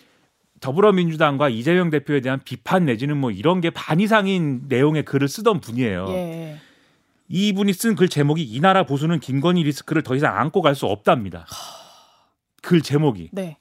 더불어민주당과 0.61 1.49
이재명 1.49 1.91
대표에 1.91 2.21
대한 2.21 2.39
비판 2.43 2.85
내지는 2.85 3.17
뭐 3.17 3.29
이런 3.29 3.61
게 3.61 3.69
반 3.69 3.99
이상인 3.99 4.63
내용의 4.67 5.03
글을 5.03 5.27
쓰던 5.27 5.59
분이에요. 5.59 6.05
예. 6.09 6.57
이분이 7.31 7.71
쓴 7.73 7.95
글 7.95 8.09
제목이 8.09 8.43
이 8.43 8.59
나라 8.59 8.83
보수는 8.85 9.19
김건희 9.19 9.63
리스크를 9.63 10.01
더 10.03 10.15
이상 10.15 10.37
안고 10.37 10.61
갈 10.61 10.75
수 10.75 10.85
없답니다. 10.85 11.45
글 12.61 12.81
제목이. 12.81 13.29
네. 13.31 13.57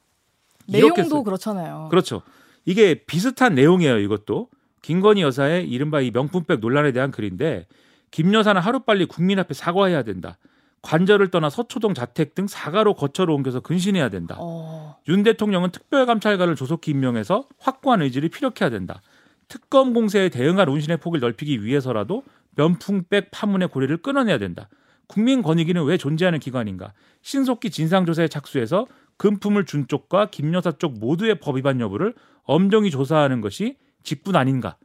내용도 0.68 1.02
써- 1.04 1.22
그렇잖아요. 1.22 1.88
그렇죠. 1.90 2.22
이게 2.64 2.94
비슷한 3.06 3.54
내용이에요. 3.54 3.98
이것도 3.98 4.48
김건희 4.82 5.22
여사의 5.22 5.68
이른바 5.68 6.00
이 6.00 6.10
명품백 6.10 6.60
논란에 6.60 6.92
대한 6.92 7.10
글인데 7.10 7.66
김 8.10 8.34
여사는 8.34 8.60
하루빨리 8.60 9.06
국민 9.06 9.38
앞에 9.38 9.54
사과해야 9.54 10.02
된다. 10.02 10.36
관절을 10.82 11.28
떠나 11.30 11.50
서초동 11.50 11.94
자택 11.94 12.34
등 12.34 12.46
사가로 12.46 12.94
거처로 12.94 13.34
옮겨서 13.34 13.60
근신해야 13.60 14.08
된다. 14.08 14.36
어. 14.38 14.96
윤 15.08 15.22
대통령은 15.22 15.70
특별감찰관을 15.70 16.56
조속히 16.56 16.90
임명해서 16.92 17.46
확고한 17.58 18.02
의지를 18.02 18.30
피력해야 18.30 18.70
된다. 18.70 19.02
특검 19.48 19.92
공세에 19.92 20.28
대응할 20.30 20.68
운신의 20.68 20.96
폭을 20.98 21.20
넓히기 21.20 21.64
위해서라도 21.64 22.22
명품백 22.60 23.30
파문의 23.30 23.68
고리를 23.68 23.96
끊어내야 23.96 24.36
된다. 24.36 24.68
국민권익위는 25.06 25.84
왜 25.84 25.96
존재하는 25.96 26.38
기관인가? 26.38 26.92
신속히 27.22 27.70
진상조사에 27.70 28.28
착수해서 28.28 28.86
금품을 29.16 29.64
준 29.64 29.88
쪽과 29.88 30.28
김 30.30 30.52
여사 30.52 30.70
쪽 30.72 30.98
모두의 30.98 31.40
법 31.40 31.56
위반 31.56 31.80
여부를 31.80 32.14
엄정히 32.44 32.90
조사하는 32.90 33.40
것이 33.40 33.76
직분 34.02 34.36
아닌가? 34.36 34.76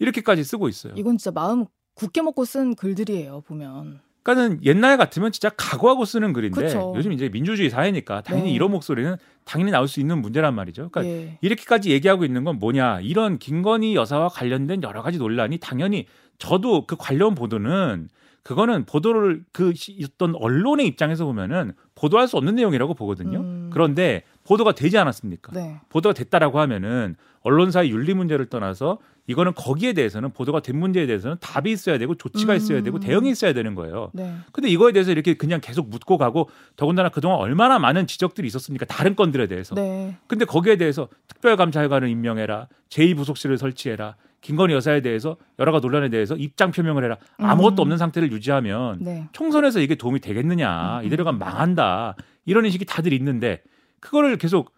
이렇게까지 0.00 0.42
쓰고 0.42 0.68
있어요. 0.68 0.94
이건 0.96 1.16
진짜 1.16 1.30
마음 1.30 1.66
굳게 1.94 2.22
먹고 2.22 2.44
쓴 2.44 2.74
글들이에요. 2.74 3.42
보면. 3.42 4.00
그러니까는 4.24 4.64
옛날 4.64 4.96
같으면 4.96 5.32
진짜 5.32 5.50
각오하고 5.50 6.06
쓰는 6.06 6.32
글인데 6.32 6.62
그쵸. 6.62 6.94
요즘 6.96 7.12
이제 7.12 7.28
민주주의 7.28 7.68
사회니까 7.68 8.22
당연히 8.22 8.48
네. 8.48 8.54
이런 8.54 8.70
목소리는 8.70 9.16
당연히 9.44 9.70
나올 9.70 9.86
수 9.86 10.00
있는 10.00 10.20
문제란 10.22 10.54
말이죠. 10.54 10.88
그러니까 10.90 11.14
예. 11.14 11.38
이렇게까지 11.42 11.90
얘기하고 11.90 12.24
있는 12.24 12.42
건 12.42 12.58
뭐냐? 12.58 13.00
이런 13.00 13.38
김건희 13.38 13.94
여사와 13.94 14.30
관련된 14.30 14.82
여러 14.82 15.02
가지 15.02 15.18
논란이 15.18 15.58
당연히 15.58 16.06
저도 16.38 16.86
그 16.86 16.96
관련 16.98 17.34
보도는 17.34 18.08
그거는 18.42 18.84
보도를 18.84 19.42
그 19.52 19.72
시- 19.74 19.98
어떤 20.04 20.34
언론의 20.34 20.86
입장에서 20.86 21.24
보면은 21.24 21.72
보도할 21.94 22.28
수 22.28 22.36
없는 22.36 22.56
내용이라고 22.56 22.92
보거든요. 22.94 23.38
음. 23.40 23.70
그런데 23.72 24.22
보도가 24.44 24.72
되지 24.72 24.98
않았습니까? 24.98 25.52
네. 25.52 25.80
보도가 25.88 26.12
됐다라고 26.12 26.60
하면은 26.60 27.16
언론사의 27.40 27.90
윤리 27.90 28.12
문제를 28.12 28.46
떠나서 28.46 28.98
이거는 29.26 29.54
거기에 29.54 29.94
대해서는 29.94 30.32
보도가 30.32 30.60
된 30.60 30.78
문제에 30.78 31.06
대해서는 31.06 31.38
답이 31.40 31.70
있어야 31.70 31.96
되고 31.96 32.14
조치가 32.14 32.52
음. 32.52 32.56
있어야 32.58 32.82
되고 32.82 33.00
대응이 33.00 33.30
있어야 33.30 33.54
되는 33.54 33.74
거예요. 33.74 34.10
네. 34.12 34.34
근데 34.52 34.68
이거에 34.68 34.92
대해서 34.92 35.10
이렇게 35.12 35.32
그냥 35.34 35.60
계속 35.62 35.88
묻고 35.88 36.18
가고 36.18 36.50
더군다나 36.76 37.08
그동안 37.08 37.38
얼마나 37.38 37.78
많은 37.78 38.06
지적들이 38.06 38.46
있었습니까? 38.48 38.84
다른 38.84 39.16
건들에 39.16 39.46
대해서. 39.46 39.74
네. 39.74 40.18
근데 40.26 40.44
거기에 40.44 40.76
대해서 40.76 41.08
특별감찰관을 41.28 42.08
임명해라. 42.10 42.68
제2부속실을 42.90 43.56
설치해라. 43.56 44.16
김건희 44.44 44.74
여사에 44.74 45.00
대해서 45.00 45.38
여러 45.58 45.72
가지 45.72 45.86
논란에 45.86 46.10
대해서 46.10 46.36
입장 46.36 46.70
표명을 46.70 47.02
해라. 47.02 47.16
아무것도 47.38 47.80
음. 47.80 47.84
없는 47.84 47.96
상태를 47.96 48.30
유지하면 48.30 48.98
네. 49.00 49.26
총선에서 49.32 49.80
이게 49.80 49.94
도움이 49.94 50.20
되겠느냐. 50.20 51.00
음. 51.00 51.04
이대로 51.06 51.24
가면 51.24 51.38
망한다. 51.38 52.14
이런 52.44 52.66
인식이 52.66 52.84
다들 52.84 53.14
있는데 53.14 53.62
그거를 54.00 54.36
계속 54.36 54.72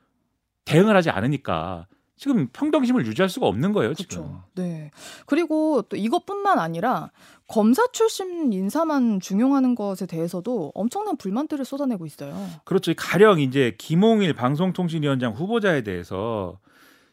대응을 0.66 0.96
하지 0.96 1.10
않으니까 1.10 1.88
지금 2.16 2.46
평등심을 2.52 3.04
유지할 3.06 3.28
수가 3.28 3.46
없는 3.48 3.72
거예요, 3.72 3.92
지금. 3.92 4.16
그렇죠. 4.16 4.42
네. 4.54 4.90
그리고 5.26 5.82
또 5.82 5.96
이것뿐만 5.96 6.60
아니라 6.60 7.10
검사 7.48 7.86
출신 7.88 8.52
인사만 8.52 9.18
중용하는 9.18 9.74
것에 9.74 10.06
대해서도 10.06 10.70
엄청난 10.76 11.16
불만들을 11.16 11.64
쏟아내고 11.64 12.06
있어요. 12.06 12.34
그렇죠. 12.64 12.92
가령 12.96 13.40
이제 13.40 13.74
김홍일 13.78 14.32
방송통신위원장 14.32 15.32
후보자에 15.32 15.82
대해서 15.82 16.58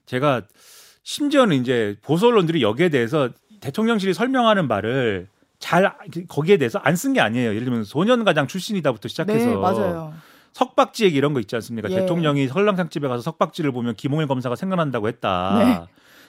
제가 0.06 0.44
심지어는 1.04 1.58
이제 1.58 1.98
보수 2.02 2.28
언론들이 2.28 2.62
여기에 2.62 2.90
대해서 2.90 3.30
대통령실이 3.60 4.14
설명하는 4.14 4.68
말을 4.68 5.28
잘 5.60 5.94
거기에 6.28 6.58
대해서 6.58 6.80
안 6.80 6.96
쓴 6.96 7.14
게 7.14 7.22
아니에요. 7.22 7.50
예를 7.52 7.66
들면 7.66 7.84
소년가장 7.86 8.48
출신이다부터 8.48 9.08
시작해서 9.08 9.46
네, 9.50 9.56
맞아요. 9.56 10.14
석박지 10.54 11.06
얘기 11.06 11.18
이런 11.18 11.34
거 11.34 11.40
있지 11.40 11.56
않습니까? 11.56 11.90
예. 11.90 12.02
대통령이 12.02 12.48
설렁탕 12.48 12.90
집에 12.90 13.08
가서 13.08 13.22
석박지를 13.22 13.72
보면 13.72 13.96
김홍일 13.96 14.28
검사가 14.28 14.56
생각난다고 14.56 15.08
했다. 15.08 15.56
네. 15.58 15.82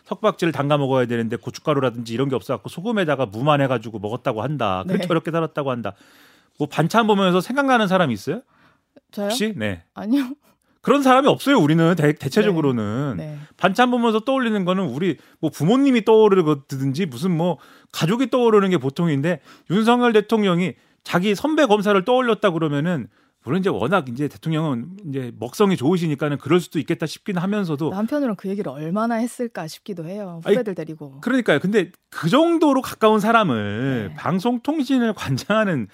석박지를 0.05 0.53
담가 0.53 0.77
먹어야 0.79 1.07
되는데 1.07 1.37
고춧가루라든지 1.37 2.13
이런 2.15 2.29
게 2.29 2.35
없어갖고 2.37 2.69
소금에다가 2.69 3.27
무만 3.27 3.61
해가지고 3.61 3.99
먹었다고 3.99 4.43
한다. 4.43 4.83
그렇게 4.87 5.07
네. 5.07 5.09
어렵게 5.11 5.31
살았다고 5.31 5.71
한다. 5.71 5.93
뭐 6.59 6.69
반찬 6.69 7.07
보면서 7.07 7.41
생각나는 7.41 7.89
사람 7.89 8.11
있어요? 8.11 8.43
저요? 9.11 9.27
혹시? 9.27 9.53
네. 9.57 9.83
아니요. 9.95 10.31
그런 10.85 11.03
사람이 11.03 11.27
없어요. 11.29 11.59
우리는 11.59 11.95
대, 11.97 12.13
체적으로는 12.13 13.15
네. 13.17 13.39
반찬 13.57 13.91
보면서 13.91 14.21
떠올리는 14.21 14.65
거는 14.67 14.85
우리 14.85 15.17
뭐 15.41 15.51
부모님이 15.51 16.05
떠오르든지 16.05 17.07
무슨 17.07 17.35
뭐 17.35 17.57
가족이 17.91 18.29
떠오르는 18.29 18.69
게 18.69 18.77
보통인데 18.77 19.41
윤석열 19.71 20.13
대통령이 20.13 20.75
자기 21.03 21.35
선배 21.35 21.65
검사를 21.65 22.05
떠올렸다 22.05 22.51
그러면은 22.51 23.09
물론 23.45 23.61
이제 23.61 23.71
워낙 23.71 24.11
이제 24.11 24.29
대통령은 24.29 24.99
이제 25.09 25.33
먹성이 25.39 25.79
좋으시니까는 25.79 26.37
그럴 26.37 26.61
수도 26.61 26.79
있겠다 26.79 27.07
싶긴 27.07 27.39
하면서도 27.39 27.91
한편으로는 27.91 28.37
그 28.37 28.51
얘기를 28.51 28.71
얼마나 28.71 29.15
했을까 29.15 29.67
싶기도 29.67 30.07
해요. 30.07 30.43
아니, 30.45 30.55
후배들 30.55 30.75
데리고. 30.75 31.19
그러니까요. 31.23 31.61
근데 31.61 31.93
그 32.11 32.29
정도로 32.29 32.83
가까운 32.83 33.21
사람을 33.21 34.09
네. 34.09 34.15
방송통신을 34.17 35.15
관장하는 35.15 35.89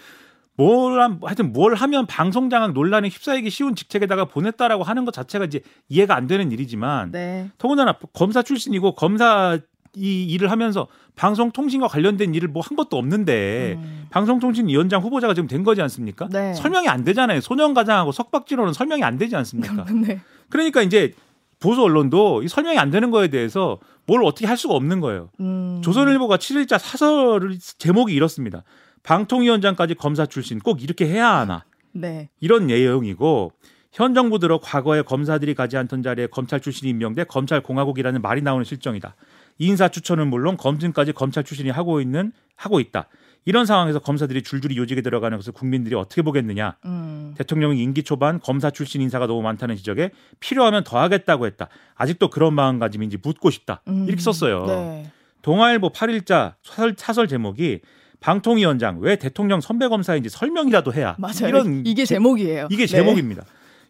뭘 0.61 1.01
함- 1.01 1.19
하여튼 1.23 1.53
뭘 1.55 1.75
하면 1.75 2.07
방송 2.07 2.51
장악 2.51 2.73
논란에 2.75 3.09
휩싸이기 3.09 3.49
쉬운 3.49 3.75
직책에다가 3.75 4.27
보냈다라고 4.27 4.83
하는 4.83 5.07
것 5.07 5.13
자체가 5.15 5.47
이제 5.47 5.61
이해가 5.89 6.15
안 6.15 6.27
되는 6.27 6.53
일이지만 6.53 7.13
네. 7.13 7.49
더군다나 7.57 7.97
검사 8.13 8.43
출신이고 8.43 8.95
검사 8.95 9.59
이 9.97 10.23
일을 10.25 10.51
하면서 10.51 10.87
방송통신과 11.17 11.89
관련된 11.89 12.35
일을 12.35 12.49
뭐 12.49 12.63
한 12.63 12.77
것도 12.77 12.97
없는데 12.97 13.75
음. 13.83 14.07
방송통신위원장 14.11 15.03
후보자가 15.03 15.35
지금 15.35 15.49
된 15.49 15.65
거지 15.65 15.81
않습니까? 15.83 16.29
네. 16.31 16.55
설명이 16.55 16.89
안 16.89 17.03
되잖아요. 17.05 17.41
소년가장하고 17.41 18.13
석박지로는 18.13 18.73
설명이 18.75 19.03
안 19.03 19.17
되지 19.19 19.35
않습니까? 19.37 19.87
네. 19.91 20.21
그러니까 20.51 20.83
이제 20.83 21.15
보수 21.59 21.83
언론도 21.83 22.43
이 22.45 22.49
설명이 22.49 22.79
안 22.79 22.91
되는 22.91 23.11
거에 23.11 23.29
대해서 23.29 23.79
뭘 24.07 24.23
어떻게 24.25 24.47
할 24.47 24.57
수가 24.57 24.75
없는 24.75 25.01
거예요. 25.01 25.31
음. 25.41 25.81
조선일보가 25.83 26.37
7일자 26.37 26.79
사설을 26.79 27.59
제목이 27.79 28.13
이렇습니다. 28.15 28.63
방통위원장까지 29.03 29.95
검사 29.95 30.27
출신 30.27 30.59
꼭 30.59 30.83
이렇게 30.83 31.07
해야 31.07 31.29
하나 31.31 31.65
네. 31.93 32.29
이런 32.41 32.67
내용이고 32.67 33.53
현 33.93 34.15
정부 34.15 34.39
들어 34.39 34.61
과거에 34.61 35.03
검사들이 35.03 35.55
가지 35.55 35.77
않던 35.77 36.03
자리에 36.03 36.29
검찰 36.29 36.61
출신이 36.61 36.91
임명돼 36.91 37.25
검찰 37.25 37.61
공화국이라는 37.61 38.23
말이 38.23 38.41
나오는 38.43 38.65
실정이다. 38.65 39.17
인사 39.59 39.89
추천은 39.89 40.29
물론 40.29 40.57
검증까지 40.57 41.13
검찰 41.13 41.45
출신이 41.45 41.71
하고 41.71 42.01
있는 42.01 42.33
하고 42.57 42.79
있다. 42.81 43.09
이런 43.47 43.67
상황에서 43.67 43.99
검사들이 43.99 44.43
줄줄이 44.43 44.77
요직에 44.77 45.01
들어가는 45.01 45.37
것을 45.37 45.53
국민들이 45.53 45.95
어떻게 45.95 46.23
보겠느냐. 46.23 46.77
음. 46.85 47.35
대통령이 47.37 47.83
임기 47.83 48.03
초반 48.03 48.39
검사 48.39 48.71
출신 48.71 49.01
인사가 49.01 49.27
너무 49.27 49.43
많다는 49.43 49.77
지적에 49.77 50.11
필요하면 50.41 50.85
더 50.85 50.99
하겠다고 51.01 51.47
했다. 51.47 51.69
아직도 51.95 52.29
그런 52.29 52.55
마음가짐인지 52.55 53.19
묻고 53.23 53.51
싶다. 53.51 53.83
음. 53.89 54.05
이렇게 54.07 54.21
썼어요. 54.21 54.67
네. 54.67 55.11
동아일보 55.43 55.91
8일자 55.91 56.55
사설, 56.63 56.95
사설 56.97 57.29
제목이 57.29 57.81
방통위원장 58.21 58.99
왜 59.01 59.17
대통령 59.17 59.61
선배 59.61 59.89
검사인지 59.89 60.29
설명이라도 60.29 60.93
해야 60.93 61.17
맞아요. 61.19 61.49
이런 61.49 61.83
이게 61.87 62.05
제- 62.05 62.15
제목이에요. 62.17 62.69
이게 62.71 62.87
네. 62.87 62.87
제목입니다. 62.87 63.45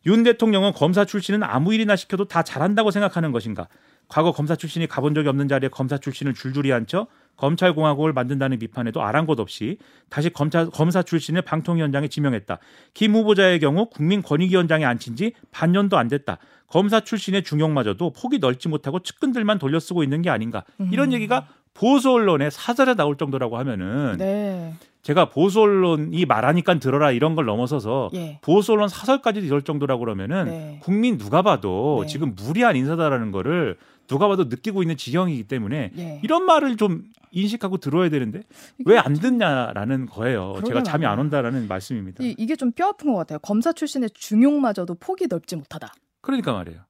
윤 0.06 0.22
대통령은 0.22 0.72
검사 0.72 1.04
출신은 1.04 1.42
아무 1.42 1.74
일이나 1.74 1.94
시켜도 1.96 2.24
다 2.26 2.42
잘한다고 2.42 2.90
생각하는 2.90 3.32
것인가? 3.32 3.68
과거 4.08 4.32
검사 4.32 4.56
출신이 4.56 4.86
가본 4.88 5.14
적이 5.14 5.28
없는 5.28 5.46
자리에 5.46 5.68
검사 5.68 5.96
출신을 5.98 6.34
줄줄이 6.34 6.72
앉혀 6.72 7.06
검찰공화국을 7.36 8.12
만든다는 8.12 8.58
비판에도 8.58 9.02
아랑곳 9.02 9.38
없이 9.40 9.78
다시 10.08 10.30
검사, 10.30 10.68
검사 10.68 11.02
출신을 11.02 11.42
방통위원장에 11.42 12.08
지명했다. 12.08 12.58
김 12.92 13.14
후보자의 13.14 13.60
경우 13.60 13.88
국민권익위원장에 13.90 14.84
앉힌 14.84 15.16
지 15.16 15.32
반년도 15.52 15.96
안 15.96 16.08
됐다. 16.08 16.38
검사 16.66 17.00
출신의 17.00 17.44
중용마저도 17.44 18.12
폭이 18.12 18.38
넓지 18.38 18.68
못하고 18.68 19.00
측근들만 19.00 19.58
돌려쓰고 19.58 20.02
있는 20.02 20.22
게 20.22 20.30
아닌가. 20.30 20.64
이런 20.90 21.08
음. 21.08 21.12
얘기가 21.12 21.46
보수 21.74 22.10
언론에 22.12 22.50
사설에 22.50 22.94
나올 22.94 23.16
정도라고 23.16 23.56
하면은 23.58 24.16
네. 24.18 24.74
제가 25.02 25.30
보수 25.30 25.60
언론이 25.62 26.26
말하니까 26.26 26.78
들어라 26.78 27.10
이런 27.10 27.34
걸 27.34 27.46
넘어서서 27.46 28.10
예. 28.14 28.38
보수 28.42 28.72
언론 28.72 28.88
사설까지 28.88 29.40
이럴 29.40 29.62
정도라고 29.62 30.00
그러면은 30.00 30.44
네. 30.44 30.78
국민 30.82 31.16
누가 31.16 31.40
봐도 31.42 32.00
네. 32.02 32.06
지금 32.06 32.34
무리한 32.34 32.76
인사다라는 32.76 33.32
거를 33.32 33.78
누가 34.06 34.28
봐도 34.28 34.44
느끼고 34.44 34.82
있는 34.82 34.96
지경이기 34.96 35.44
때문에 35.44 35.92
예. 35.96 36.20
이런 36.22 36.44
말을 36.44 36.76
좀 36.76 37.04
인식하고 37.30 37.78
들어야 37.78 38.10
되는데 38.10 38.42
왜 38.84 38.98
안 38.98 39.14
듣냐라는 39.14 40.06
거예요. 40.06 40.60
제가 40.66 40.82
잠이 40.82 41.06
안. 41.06 41.18
온다라는 41.18 41.66
말씀입니다. 41.68 42.22
이, 42.22 42.34
이게 42.36 42.56
좀 42.56 42.72
뼈아픈 42.72 43.12
것 43.12 43.18
같아요. 43.20 43.38
검사 43.38 43.72
출신의 43.72 44.10
중용마저도 44.12 44.96
폭이 44.96 45.28
넓지 45.28 45.56
못하다. 45.56 45.94
그러니까 46.20 46.52
말이에요. 46.52 46.80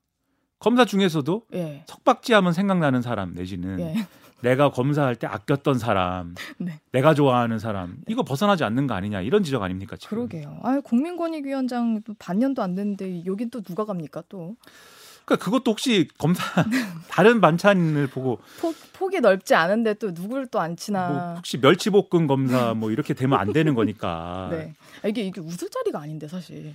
검사 0.58 0.84
중에서도 0.84 1.42
예. 1.54 1.84
석박지하면 1.86 2.52
생각나는 2.54 3.02
사람 3.02 3.32
내지는 3.34 3.78
예. 3.80 3.94
내가 4.42 4.70
검사할 4.70 5.16
때 5.16 5.26
아꼈던 5.26 5.78
사람, 5.78 6.34
네. 6.58 6.80
내가 6.92 7.14
좋아하는 7.14 7.58
사람 7.58 7.98
이거 8.08 8.22
벗어나지 8.22 8.64
않는 8.64 8.86
거 8.86 8.94
아니냐 8.94 9.20
이런 9.20 9.42
지적 9.42 9.62
아닙니까 9.62 9.96
지금? 9.96 10.28
그러게요. 10.28 10.60
아, 10.62 10.80
국민권익위원장 10.80 12.02
또 12.04 12.14
반년도 12.18 12.62
안 12.62 12.74
됐는데 12.74 13.24
여긴 13.26 13.50
또 13.50 13.60
누가 13.62 13.84
갑니까 13.84 14.22
또? 14.28 14.56
그러니까 15.24 15.44
그것도 15.44 15.70
혹시 15.70 16.08
검사 16.18 16.42
다른 17.08 17.40
반찬을 17.40 18.08
보고 18.08 18.40
폭, 18.60 18.74
폭이 18.92 19.20
넓지 19.20 19.54
않은데 19.54 19.94
또 19.94 20.12
누굴 20.12 20.46
또안뭐 20.48 20.76
치나. 20.76 21.34
혹시 21.36 21.58
멸치볶음 21.58 22.26
검사 22.26 22.74
뭐 22.74 22.90
이렇게 22.90 23.14
되면 23.14 23.38
안 23.38 23.52
되는 23.52 23.74
거니까. 23.74 24.48
네. 24.52 24.74
아, 25.04 25.08
이게 25.08 25.22
이게 25.22 25.40
웃을 25.40 25.68
자리가 25.70 26.00
아닌데 26.00 26.26
사실. 26.26 26.74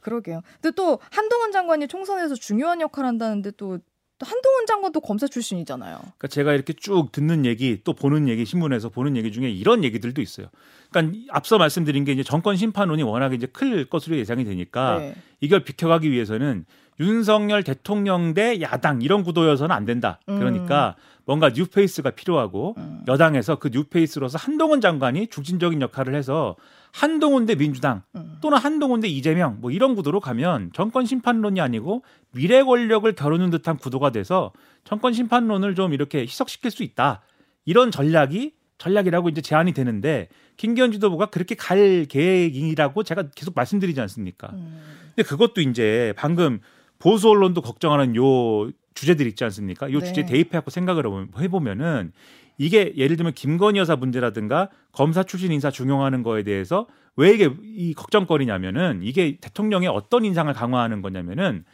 그러게요. 0.00 0.42
근데 0.60 0.74
또 0.74 0.98
한동훈 1.10 1.50
장관이 1.52 1.88
총선에서 1.88 2.34
중요한 2.34 2.80
역할을 2.80 3.08
한다는데 3.08 3.52
또, 3.52 3.78
또 4.18 4.26
한동훈 4.26 4.66
장관도 4.66 5.00
검사 5.00 5.28
출신이잖아요. 5.28 5.96
그러니까 5.96 6.28
제가 6.28 6.52
이렇게 6.52 6.72
쭉 6.72 7.12
듣는 7.12 7.46
얘기 7.46 7.80
또 7.84 7.92
보는 7.92 8.28
얘기 8.28 8.44
신문에서 8.44 8.88
보는 8.88 9.16
얘기 9.16 9.30
중에 9.30 9.48
이런 9.48 9.84
얘기들도 9.84 10.20
있어요. 10.20 10.48
그러니까 10.90 11.18
앞서 11.30 11.56
말씀드린 11.58 12.04
게 12.04 12.12
이제 12.12 12.22
정권 12.22 12.56
심판론이 12.56 13.02
워낙에 13.04 13.36
이제 13.36 13.46
클 13.46 13.84
것으로 13.84 14.16
예상이 14.16 14.44
되니까 14.44 14.98
네. 14.98 15.14
이걸 15.40 15.62
비켜가기 15.62 16.10
위해서는 16.10 16.64
윤석열 17.00 17.62
대통령 17.62 18.34
대 18.34 18.60
야당 18.60 19.02
이런 19.02 19.22
구도여서는 19.22 19.74
안 19.74 19.84
된다. 19.84 20.18
음. 20.28 20.38
그러니까 20.38 20.96
뭔가 21.24 21.50
뉴페이스가 21.50 22.10
필요하고 22.10 22.74
음. 22.78 23.04
여당에서 23.06 23.56
그 23.56 23.68
뉴페이스로서 23.72 24.38
한동훈 24.38 24.80
장관이 24.80 25.28
중심적인 25.28 25.80
역할을 25.80 26.14
해서 26.14 26.56
한동훈 26.92 27.46
대 27.46 27.54
민주당 27.54 28.02
음. 28.14 28.38
또는 28.40 28.58
한동훈 28.58 29.00
대 29.00 29.08
이재명 29.08 29.58
뭐 29.60 29.70
이런 29.70 29.94
구도로 29.94 30.20
가면 30.20 30.70
정권 30.72 31.06
심판론이 31.06 31.60
아니고 31.60 32.02
미래 32.32 32.62
권력을 32.62 33.10
겨루는 33.14 33.50
듯한 33.50 33.76
구도가 33.76 34.10
돼서 34.10 34.52
정권 34.84 35.12
심판론을 35.12 35.74
좀 35.74 35.92
이렇게 35.92 36.20
희석시킬 36.22 36.70
수 36.70 36.82
있다. 36.82 37.22
이런 37.64 37.90
전략이 37.90 38.52
전략이라고 38.78 39.28
이제 39.28 39.40
제안이 39.40 39.72
되는데 39.72 40.28
김기현 40.56 40.92
지도부가 40.92 41.26
그렇게 41.26 41.54
갈 41.54 42.06
계획이라고 42.08 43.02
제가 43.02 43.24
계속 43.34 43.54
말씀드리지 43.54 44.00
않습니까? 44.00 44.50
음. 44.52 44.80
근데 45.14 45.28
그것도 45.28 45.60
이제 45.60 46.14
방금 46.16 46.60
보수 46.98 47.28
언론도 47.28 47.60
걱정하는 47.60 48.16
요 48.16 48.70
주제들 48.94 49.26
있지 49.26 49.44
않습니까? 49.44 49.92
요 49.92 50.00
네. 50.00 50.06
주제 50.06 50.24
대입해갖고 50.24 50.70
생각을 50.70 51.04
해보면은 51.38 52.12
이게 52.58 52.92
예를 52.96 53.16
들면 53.16 53.32
김건희 53.34 53.78
여사 53.78 53.96
문제라든가 53.96 54.68
검사 54.92 55.22
출신 55.22 55.52
인사 55.52 55.70
중용하는 55.70 56.22
거에 56.22 56.42
대해서 56.42 56.86
왜 57.16 57.32
이게 57.32 57.50
이 57.62 57.94
걱정거리냐면은 57.94 59.00
이게 59.02 59.38
대통령의 59.40 59.88
어떤 59.88 60.24
인상을 60.24 60.52
강화하는 60.52 61.00
거냐면은 61.00 61.64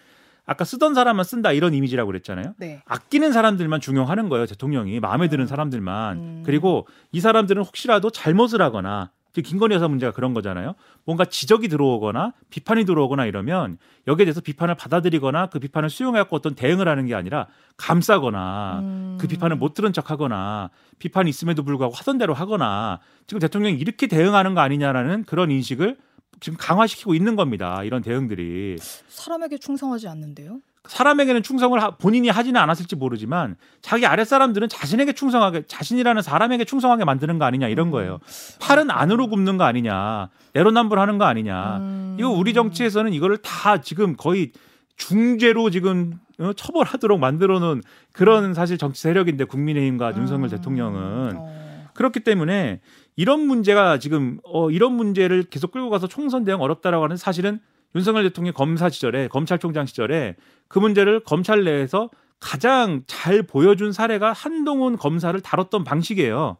아까 0.46 0.64
쓰던 0.64 0.94
사람만 0.94 1.24
쓴다 1.24 1.52
이런 1.52 1.72
이미지라고 1.72 2.06
그랬잖아요. 2.06 2.54
네. 2.58 2.82
아끼는 2.84 3.32
사람들만 3.32 3.80
중용하는 3.80 4.28
거예요. 4.28 4.46
대통령이 4.46 5.00
마음에 5.00 5.28
드는 5.28 5.46
사람들만. 5.46 6.16
음. 6.18 6.42
그리고 6.44 6.86
이 7.12 7.20
사람들은 7.20 7.62
혹시라도 7.62 8.10
잘못을 8.10 8.60
하거나 8.60 9.10
김건희 9.42 9.74
여사 9.74 9.88
문제가 9.88 10.12
그런 10.12 10.34
거잖아요. 10.34 10.74
뭔가 11.04 11.24
지적이 11.24 11.68
들어오거나 11.68 12.32
비판이 12.50 12.84
들어오거나 12.84 13.26
이러면 13.26 13.78
여기에 14.06 14.26
대해서 14.26 14.40
비판을 14.40 14.74
받아들이거나 14.76 15.46
그 15.46 15.58
비판을 15.58 15.90
수용해갖고 15.90 16.36
어떤 16.36 16.54
대응을 16.54 16.88
하는 16.88 17.06
게 17.06 17.14
아니라 17.14 17.46
감싸거나 17.76 18.80
음. 18.82 19.18
그 19.20 19.26
비판을 19.26 19.56
못 19.56 19.74
들은 19.74 19.92
척하거나 19.92 20.70
비판이 20.98 21.28
있음에도 21.30 21.62
불구하고 21.64 21.94
하던 21.94 22.18
대로 22.18 22.34
하거나 22.34 23.00
지금 23.26 23.40
대통령이 23.40 23.76
이렇게 23.76 24.06
대응하는 24.06 24.54
거 24.54 24.60
아니냐라는 24.60 25.24
그런 25.24 25.50
인식을 25.50 25.96
지금 26.40 26.58
강화시키고 26.58 27.14
있는 27.14 27.36
겁니다. 27.36 27.82
이런 27.84 28.02
대응들이 28.02 28.76
사람에게 29.08 29.58
충성하지 29.58 30.08
않는데요. 30.08 30.60
사람에게는 30.86 31.42
충성을 31.42 31.80
하- 31.82 31.92
본인이 31.92 32.28
하지는 32.28 32.60
않았을지 32.60 32.96
모르지만 32.96 33.56
자기 33.80 34.04
아랫 34.06 34.26
사람들은 34.28 34.68
자신에게 34.68 35.12
충성하게 35.14 35.62
자신이라는 35.66 36.20
사람에게 36.22 36.64
충성하게 36.64 37.04
만드는 37.04 37.38
거 37.38 37.46
아니냐 37.46 37.68
이런 37.68 37.90
거예요. 37.90 38.18
팔은 38.60 38.90
안으로 38.90 39.28
굽는 39.28 39.56
거 39.56 39.64
아니냐, 39.64 40.28
내로남불하는 40.52 41.18
거 41.18 41.24
아니냐. 41.24 41.78
음. 41.78 42.16
이거 42.18 42.28
우리 42.30 42.52
정치에서는 42.52 43.12
이거를 43.14 43.38
다 43.38 43.80
지금 43.80 44.14
거의 44.16 44.52
중죄로 44.96 45.70
지금 45.70 46.18
어, 46.38 46.52
처벌하도록 46.52 47.18
만들어 47.18 47.58
놓은 47.60 47.82
그런 48.12 48.54
사실 48.54 48.76
정치 48.76 49.00
세력인데 49.02 49.44
국민의힘과 49.44 50.14
윤석열 50.16 50.48
음. 50.48 50.50
대통령은 50.50 51.32
어. 51.36 51.64
그렇기 51.94 52.20
때문에 52.20 52.80
이런 53.16 53.40
문제가 53.46 53.98
지금 53.98 54.38
어 54.44 54.70
이런 54.70 54.92
문제를 54.92 55.44
계속 55.44 55.70
끌고 55.70 55.90
가서 55.90 56.08
총선 56.08 56.44
대응 56.44 56.60
어렵다라고 56.60 57.04
하는 57.04 57.16
사실은 57.16 57.60
윤석열 57.94 58.24
대통령 58.24 58.54
검사 58.54 58.88
시절에 58.88 59.28
검찰총장 59.28 59.86
시절에 59.86 60.36
그 60.68 60.78
문제를 60.78 61.20
검찰 61.20 61.64
내에서 61.64 62.10
가장 62.40 63.02
잘 63.06 63.42
보여준 63.42 63.92
사례가 63.92 64.32
한동훈 64.32 64.96
검사를 64.96 65.38
다뤘던 65.40 65.84
방식이에요. 65.84 66.56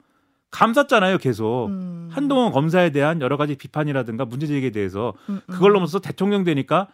감쌌잖아요, 0.50 1.18
계속. 1.18 1.66
음. 1.66 2.08
한동훈 2.12 2.52
검사에 2.52 2.90
대한 2.90 3.20
여러 3.20 3.36
가지 3.36 3.56
비판이라든가 3.56 4.24
문제 4.24 4.46
제기에 4.46 4.70
대해서 4.70 5.12
음, 5.28 5.40
음. 5.48 5.52
그걸 5.52 5.72
넘어서 5.72 5.98
대통령 5.98 6.44
되니까 6.44 6.88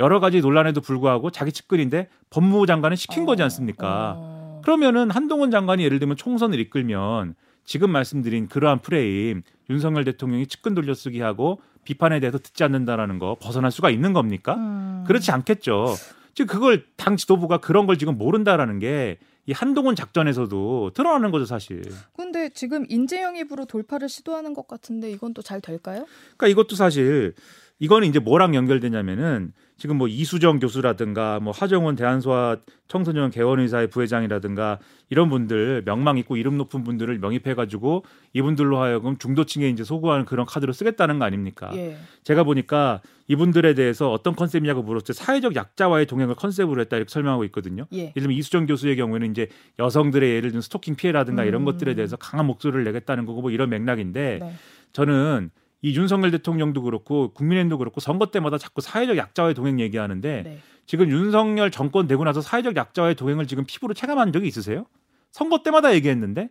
여러 0.00 0.18
가지 0.18 0.40
논란에도 0.40 0.80
불구하고 0.80 1.30
자기 1.30 1.52
측근인데 1.52 2.08
법무부 2.30 2.66
장관은 2.66 2.96
시킨 2.96 3.24
거지 3.24 3.42
않습니까? 3.44 4.14
어. 4.16 4.60
그러면은 4.64 5.10
한동훈 5.10 5.52
장관이 5.52 5.84
예를 5.84 6.00
들면 6.00 6.16
총선을 6.16 6.58
이끌면 6.58 7.36
지금 7.64 7.90
말씀드린 7.90 8.48
그러한 8.48 8.80
프레임 8.80 9.42
윤석열 9.70 10.04
대통령이 10.04 10.48
측근 10.48 10.74
돌려쓰기 10.74 11.20
하고 11.20 11.60
비판에 11.84 12.20
대해서 12.20 12.38
듣지 12.38 12.64
않는다라는 12.64 13.18
거 13.18 13.36
벗어날 13.40 13.70
수가 13.70 13.90
있는 13.90 14.12
겁니까? 14.12 14.54
음. 14.54 15.04
그렇지 15.06 15.30
않겠죠. 15.30 15.94
지금 16.34 16.52
그걸 16.52 16.84
당 16.96 17.16
지도부가 17.16 17.58
그런 17.58 17.86
걸 17.86 17.98
지금 17.98 18.18
모른다라는 18.18 18.78
게 18.78 19.18
이 19.46 19.52
한동훈 19.52 19.94
작전에서도 19.94 20.92
드러나는 20.94 21.30
거죠, 21.30 21.44
사실. 21.44 21.82
근데 22.16 22.48
지금 22.48 22.86
인재 22.88 23.22
영 23.22 23.36
입으로 23.36 23.66
돌파를 23.66 24.08
시도하는 24.08 24.54
것 24.54 24.66
같은데 24.66 25.10
이건 25.10 25.34
또 25.34 25.42
잘 25.42 25.60
될까요? 25.60 26.06
그러니까 26.38 26.46
이것도 26.48 26.76
사실 26.76 27.34
이거는 27.78 28.08
이제 28.08 28.18
뭐랑 28.18 28.54
연결되냐면은 28.54 29.52
지금 29.76 29.98
뭐 29.98 30.06
이수정 30.06 30.60
교수라든가 30.60 31.40
뭐 31.40 31.52
하정원 31.52 31.96
대한소아 31.96 32.58
청소년 32.86 33.30
개원의사의 33.30 33.88
부회장이라든가 33.88 34.78
이런 35.10 35.28
분들 35.28 35.82
명망 35.84 36.18
있고 36.18 36.36
이름 36.36 36.56
높은 36.58 36.84
분들을 36.84 37.18
명입해 37.18 37.54
가지고 37.54 38.04
이분들로 38.34 38.78
하여금 38.78 39.18
중도층에 39.18 39.68
이제 39.68 39.82
소구하는 39.82 40.24
그런 40.26 40.46
카드로 40.46 40.72
쓰겠다는 40.72 41.18
거 41.18 41.24
아닙니까? 41.24 41.70
예. 41.74 41.96
제가 42.22 42.44
보니까 42.44 43.00
이분들에 43.26 43.74
대해서 43.74 44.12
어떤 44.12 44.36
컨셉이냐고 44.36 44.82
물었을 44.82 45.06
때 45.06 45.12
사회적 45.12 45.56
약자와의 45.56 46.06
동행을 46.06 46.36
컨셉으로 46.36 46.80
했다 46.82 46.96
이렇게 46.96 47.10
설명하고 47.10 47.44
있거든요. 47.46 47.86
예. 47.92 47.98
예를 47.98 48.12
들면 48.14 48.32
이수정 48.32 48.66
교수의 48.66 48.96
경우에는 48.96 49.30
이제 49.30 49.48
여성들의 49.78 50.28
예를 50.28 50.50
들면 50.50 50.62
스토킹 50.62 50.94
피해라든가 50.94 51.44
이런 51.44 51.62
음. 51.62 51.64
것들에 51.64 51.94
대해서 51.94 52.16
강한 52.16 52.46
목소리를 52.46 52.84
내겠다는 52.84 53.26
거고 53.26 53.42
뭐 53.42 53.50
이런 53.50 53.70
맥락인데 53.70 54.38
네. 54.40 54.54
저는 54.92 55.50
이 55.84 55.94
윤석열 55.94 56.30
대통령도 56.30 56.80
그렇고 56.80 57.28
국민의힘도 57.34 57.76
그렇고 57.76 58.00
선거 58.00 58.30
때마다 58.30 58.56
자꾸 58.56 58.80
사회적 58.80 59.18
약자와의 59.18 59.52
동행 59.52 59.80
얘기하는데 59.80 60.42
네. 60.42 60.58
지금 60.86 61.10
윤석열 61.10 61.70
정권 61.70 62.06
되고 62.06 62.24
나서 62.24 62.40
사회적 62.40 62.74
약자와의 62.74 63.16
동행을 63.16 63.46
지금 63.46 63.64
피부로 63.66 63.92
체감한 63.92 64.32
적이 64.32 64.48
있으세요? 64.48 64.86
선거 65.30 65.62
때마다 65.62 65.92
얘기했는데 65.92 66.48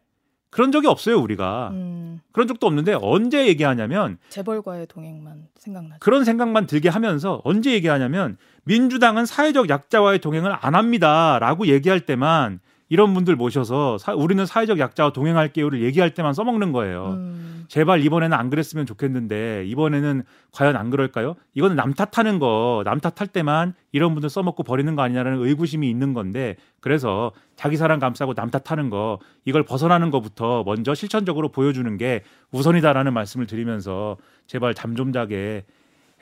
그런 0.51 0.71
적이 0.71 0.85
없어요 0.85 1.19
우리가 1.19 1.69
음, 1.71 2.21
그런 2.31 2.47
적도 2.47 2.67
없는데 2.67 2.95
언제 3.01 3.47
얘기하냐면 3.47 4.19
재벌과의 4.29 4.85
동행만 4.85 5.47
생각나죠. 5.57 5.97
그런 5.99 6.25
생각만 6.25 6.67
들게 6.67 6.89
하면서 6.89 7.41
언제 7.43 7.73
얘기하냐면 7.73 8.37
민주당은 8.65 9.25
사회적 9.25 9.67
약자와의 9.67 10.19
동행을 10.19 10.55
안 10.61 10.75
합니다라고 10.75 11.65
얘기할 11.65 12.01
때만 12.01 12.59
이런 12.93 13.15
분들 13.15 13.36
모셔서 13.36 13.97
사- 13.97 14.13
우리는 14.13 14.45
사회적 14.45 14.77
약자와 14.77 15.13
동행할게요를 15.13 15.82
얘기할 15.82 16.13
때만 16.13 16.34
써먹는 16.36 16.71
거예요. 16.73 17.13
음, 17.17 17.65
제발 17.67 18.06
이번에는 18.06 18.38
안 18.38 18.51
그랬으면 18.51 18.86
좋겠는데 18.86 19.63
이번에는 19.65 20.21
과연 20.51 20.75
안 20.75 20.91
그럴까요? 20.91 21.34
이거는 21.56 21.75
남 21.75 21.95
탓하는 21.95 22.38
거, 22.38 22.84
남 22.86 22.99
탓할 22.99 23.29
때만 23.29 23.73
이런 23.93 24.13
분들 24.13 24.29
써먹고 24.29 24.62
버리는 24.62 24.95
거 24.95 25.01
아니냐라는 25.01 25.39
의구심이 25.43 25.89
있는 25.89 26.13
건데 26.13 26.56
그래서 26.82 27.32
자기 27.56 27.77
사랑 27.77 27.97
감싸고 27.97 28.36
남 28.36 28.51
탓하는 28.51 28.91
거 28.91 29.17
이걸 29.43 29.63
벗어나는 29.63 30.12
것부터 30.12 30.63
먼저 30.63 30.93
실천적으로 30.93 31.49
보여주는 31.49 31.97
게 31.97 32.21
우선이다라는 32.51 33.12
말씀을 33.12 33.47
드리면서 33.47 34.17
제발 34.45 34.75
잠 34.75 34.93
좀 34.95 35.12
자게 35.12 35.65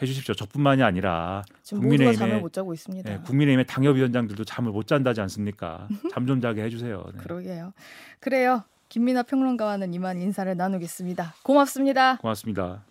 해주십시오. 0.02 0.34
저뿐만이 0.36 0.82
아니라 0.84 1.44
국민의힘의-. 1.82 2.42
예, 3.12 3.18
국민의힘의 3.26 3.66
당협위원장들도 3.68 4.44
잠을 4.46 4.72
못 4.72 4.88
잔다지 4.88 5.22
않습니까? 5.22 5.88
잠 6.14 6.26
좀 6.28 6.42
자게 6.42 6.64
해주세요. 6.64 7.04
네. 7.14 7.20
그러게요. 7.20 7.74
그래요. 8.20 8.64
김민아 8.90 9.24
평론가와는 9.24 9.94
이만 9.94 10.20
인사를 10.22 10.56
나누겠습니다. 10.58 11.36
고맙습니다. 11.44 12.18
고맙습니다. 12.18 12.91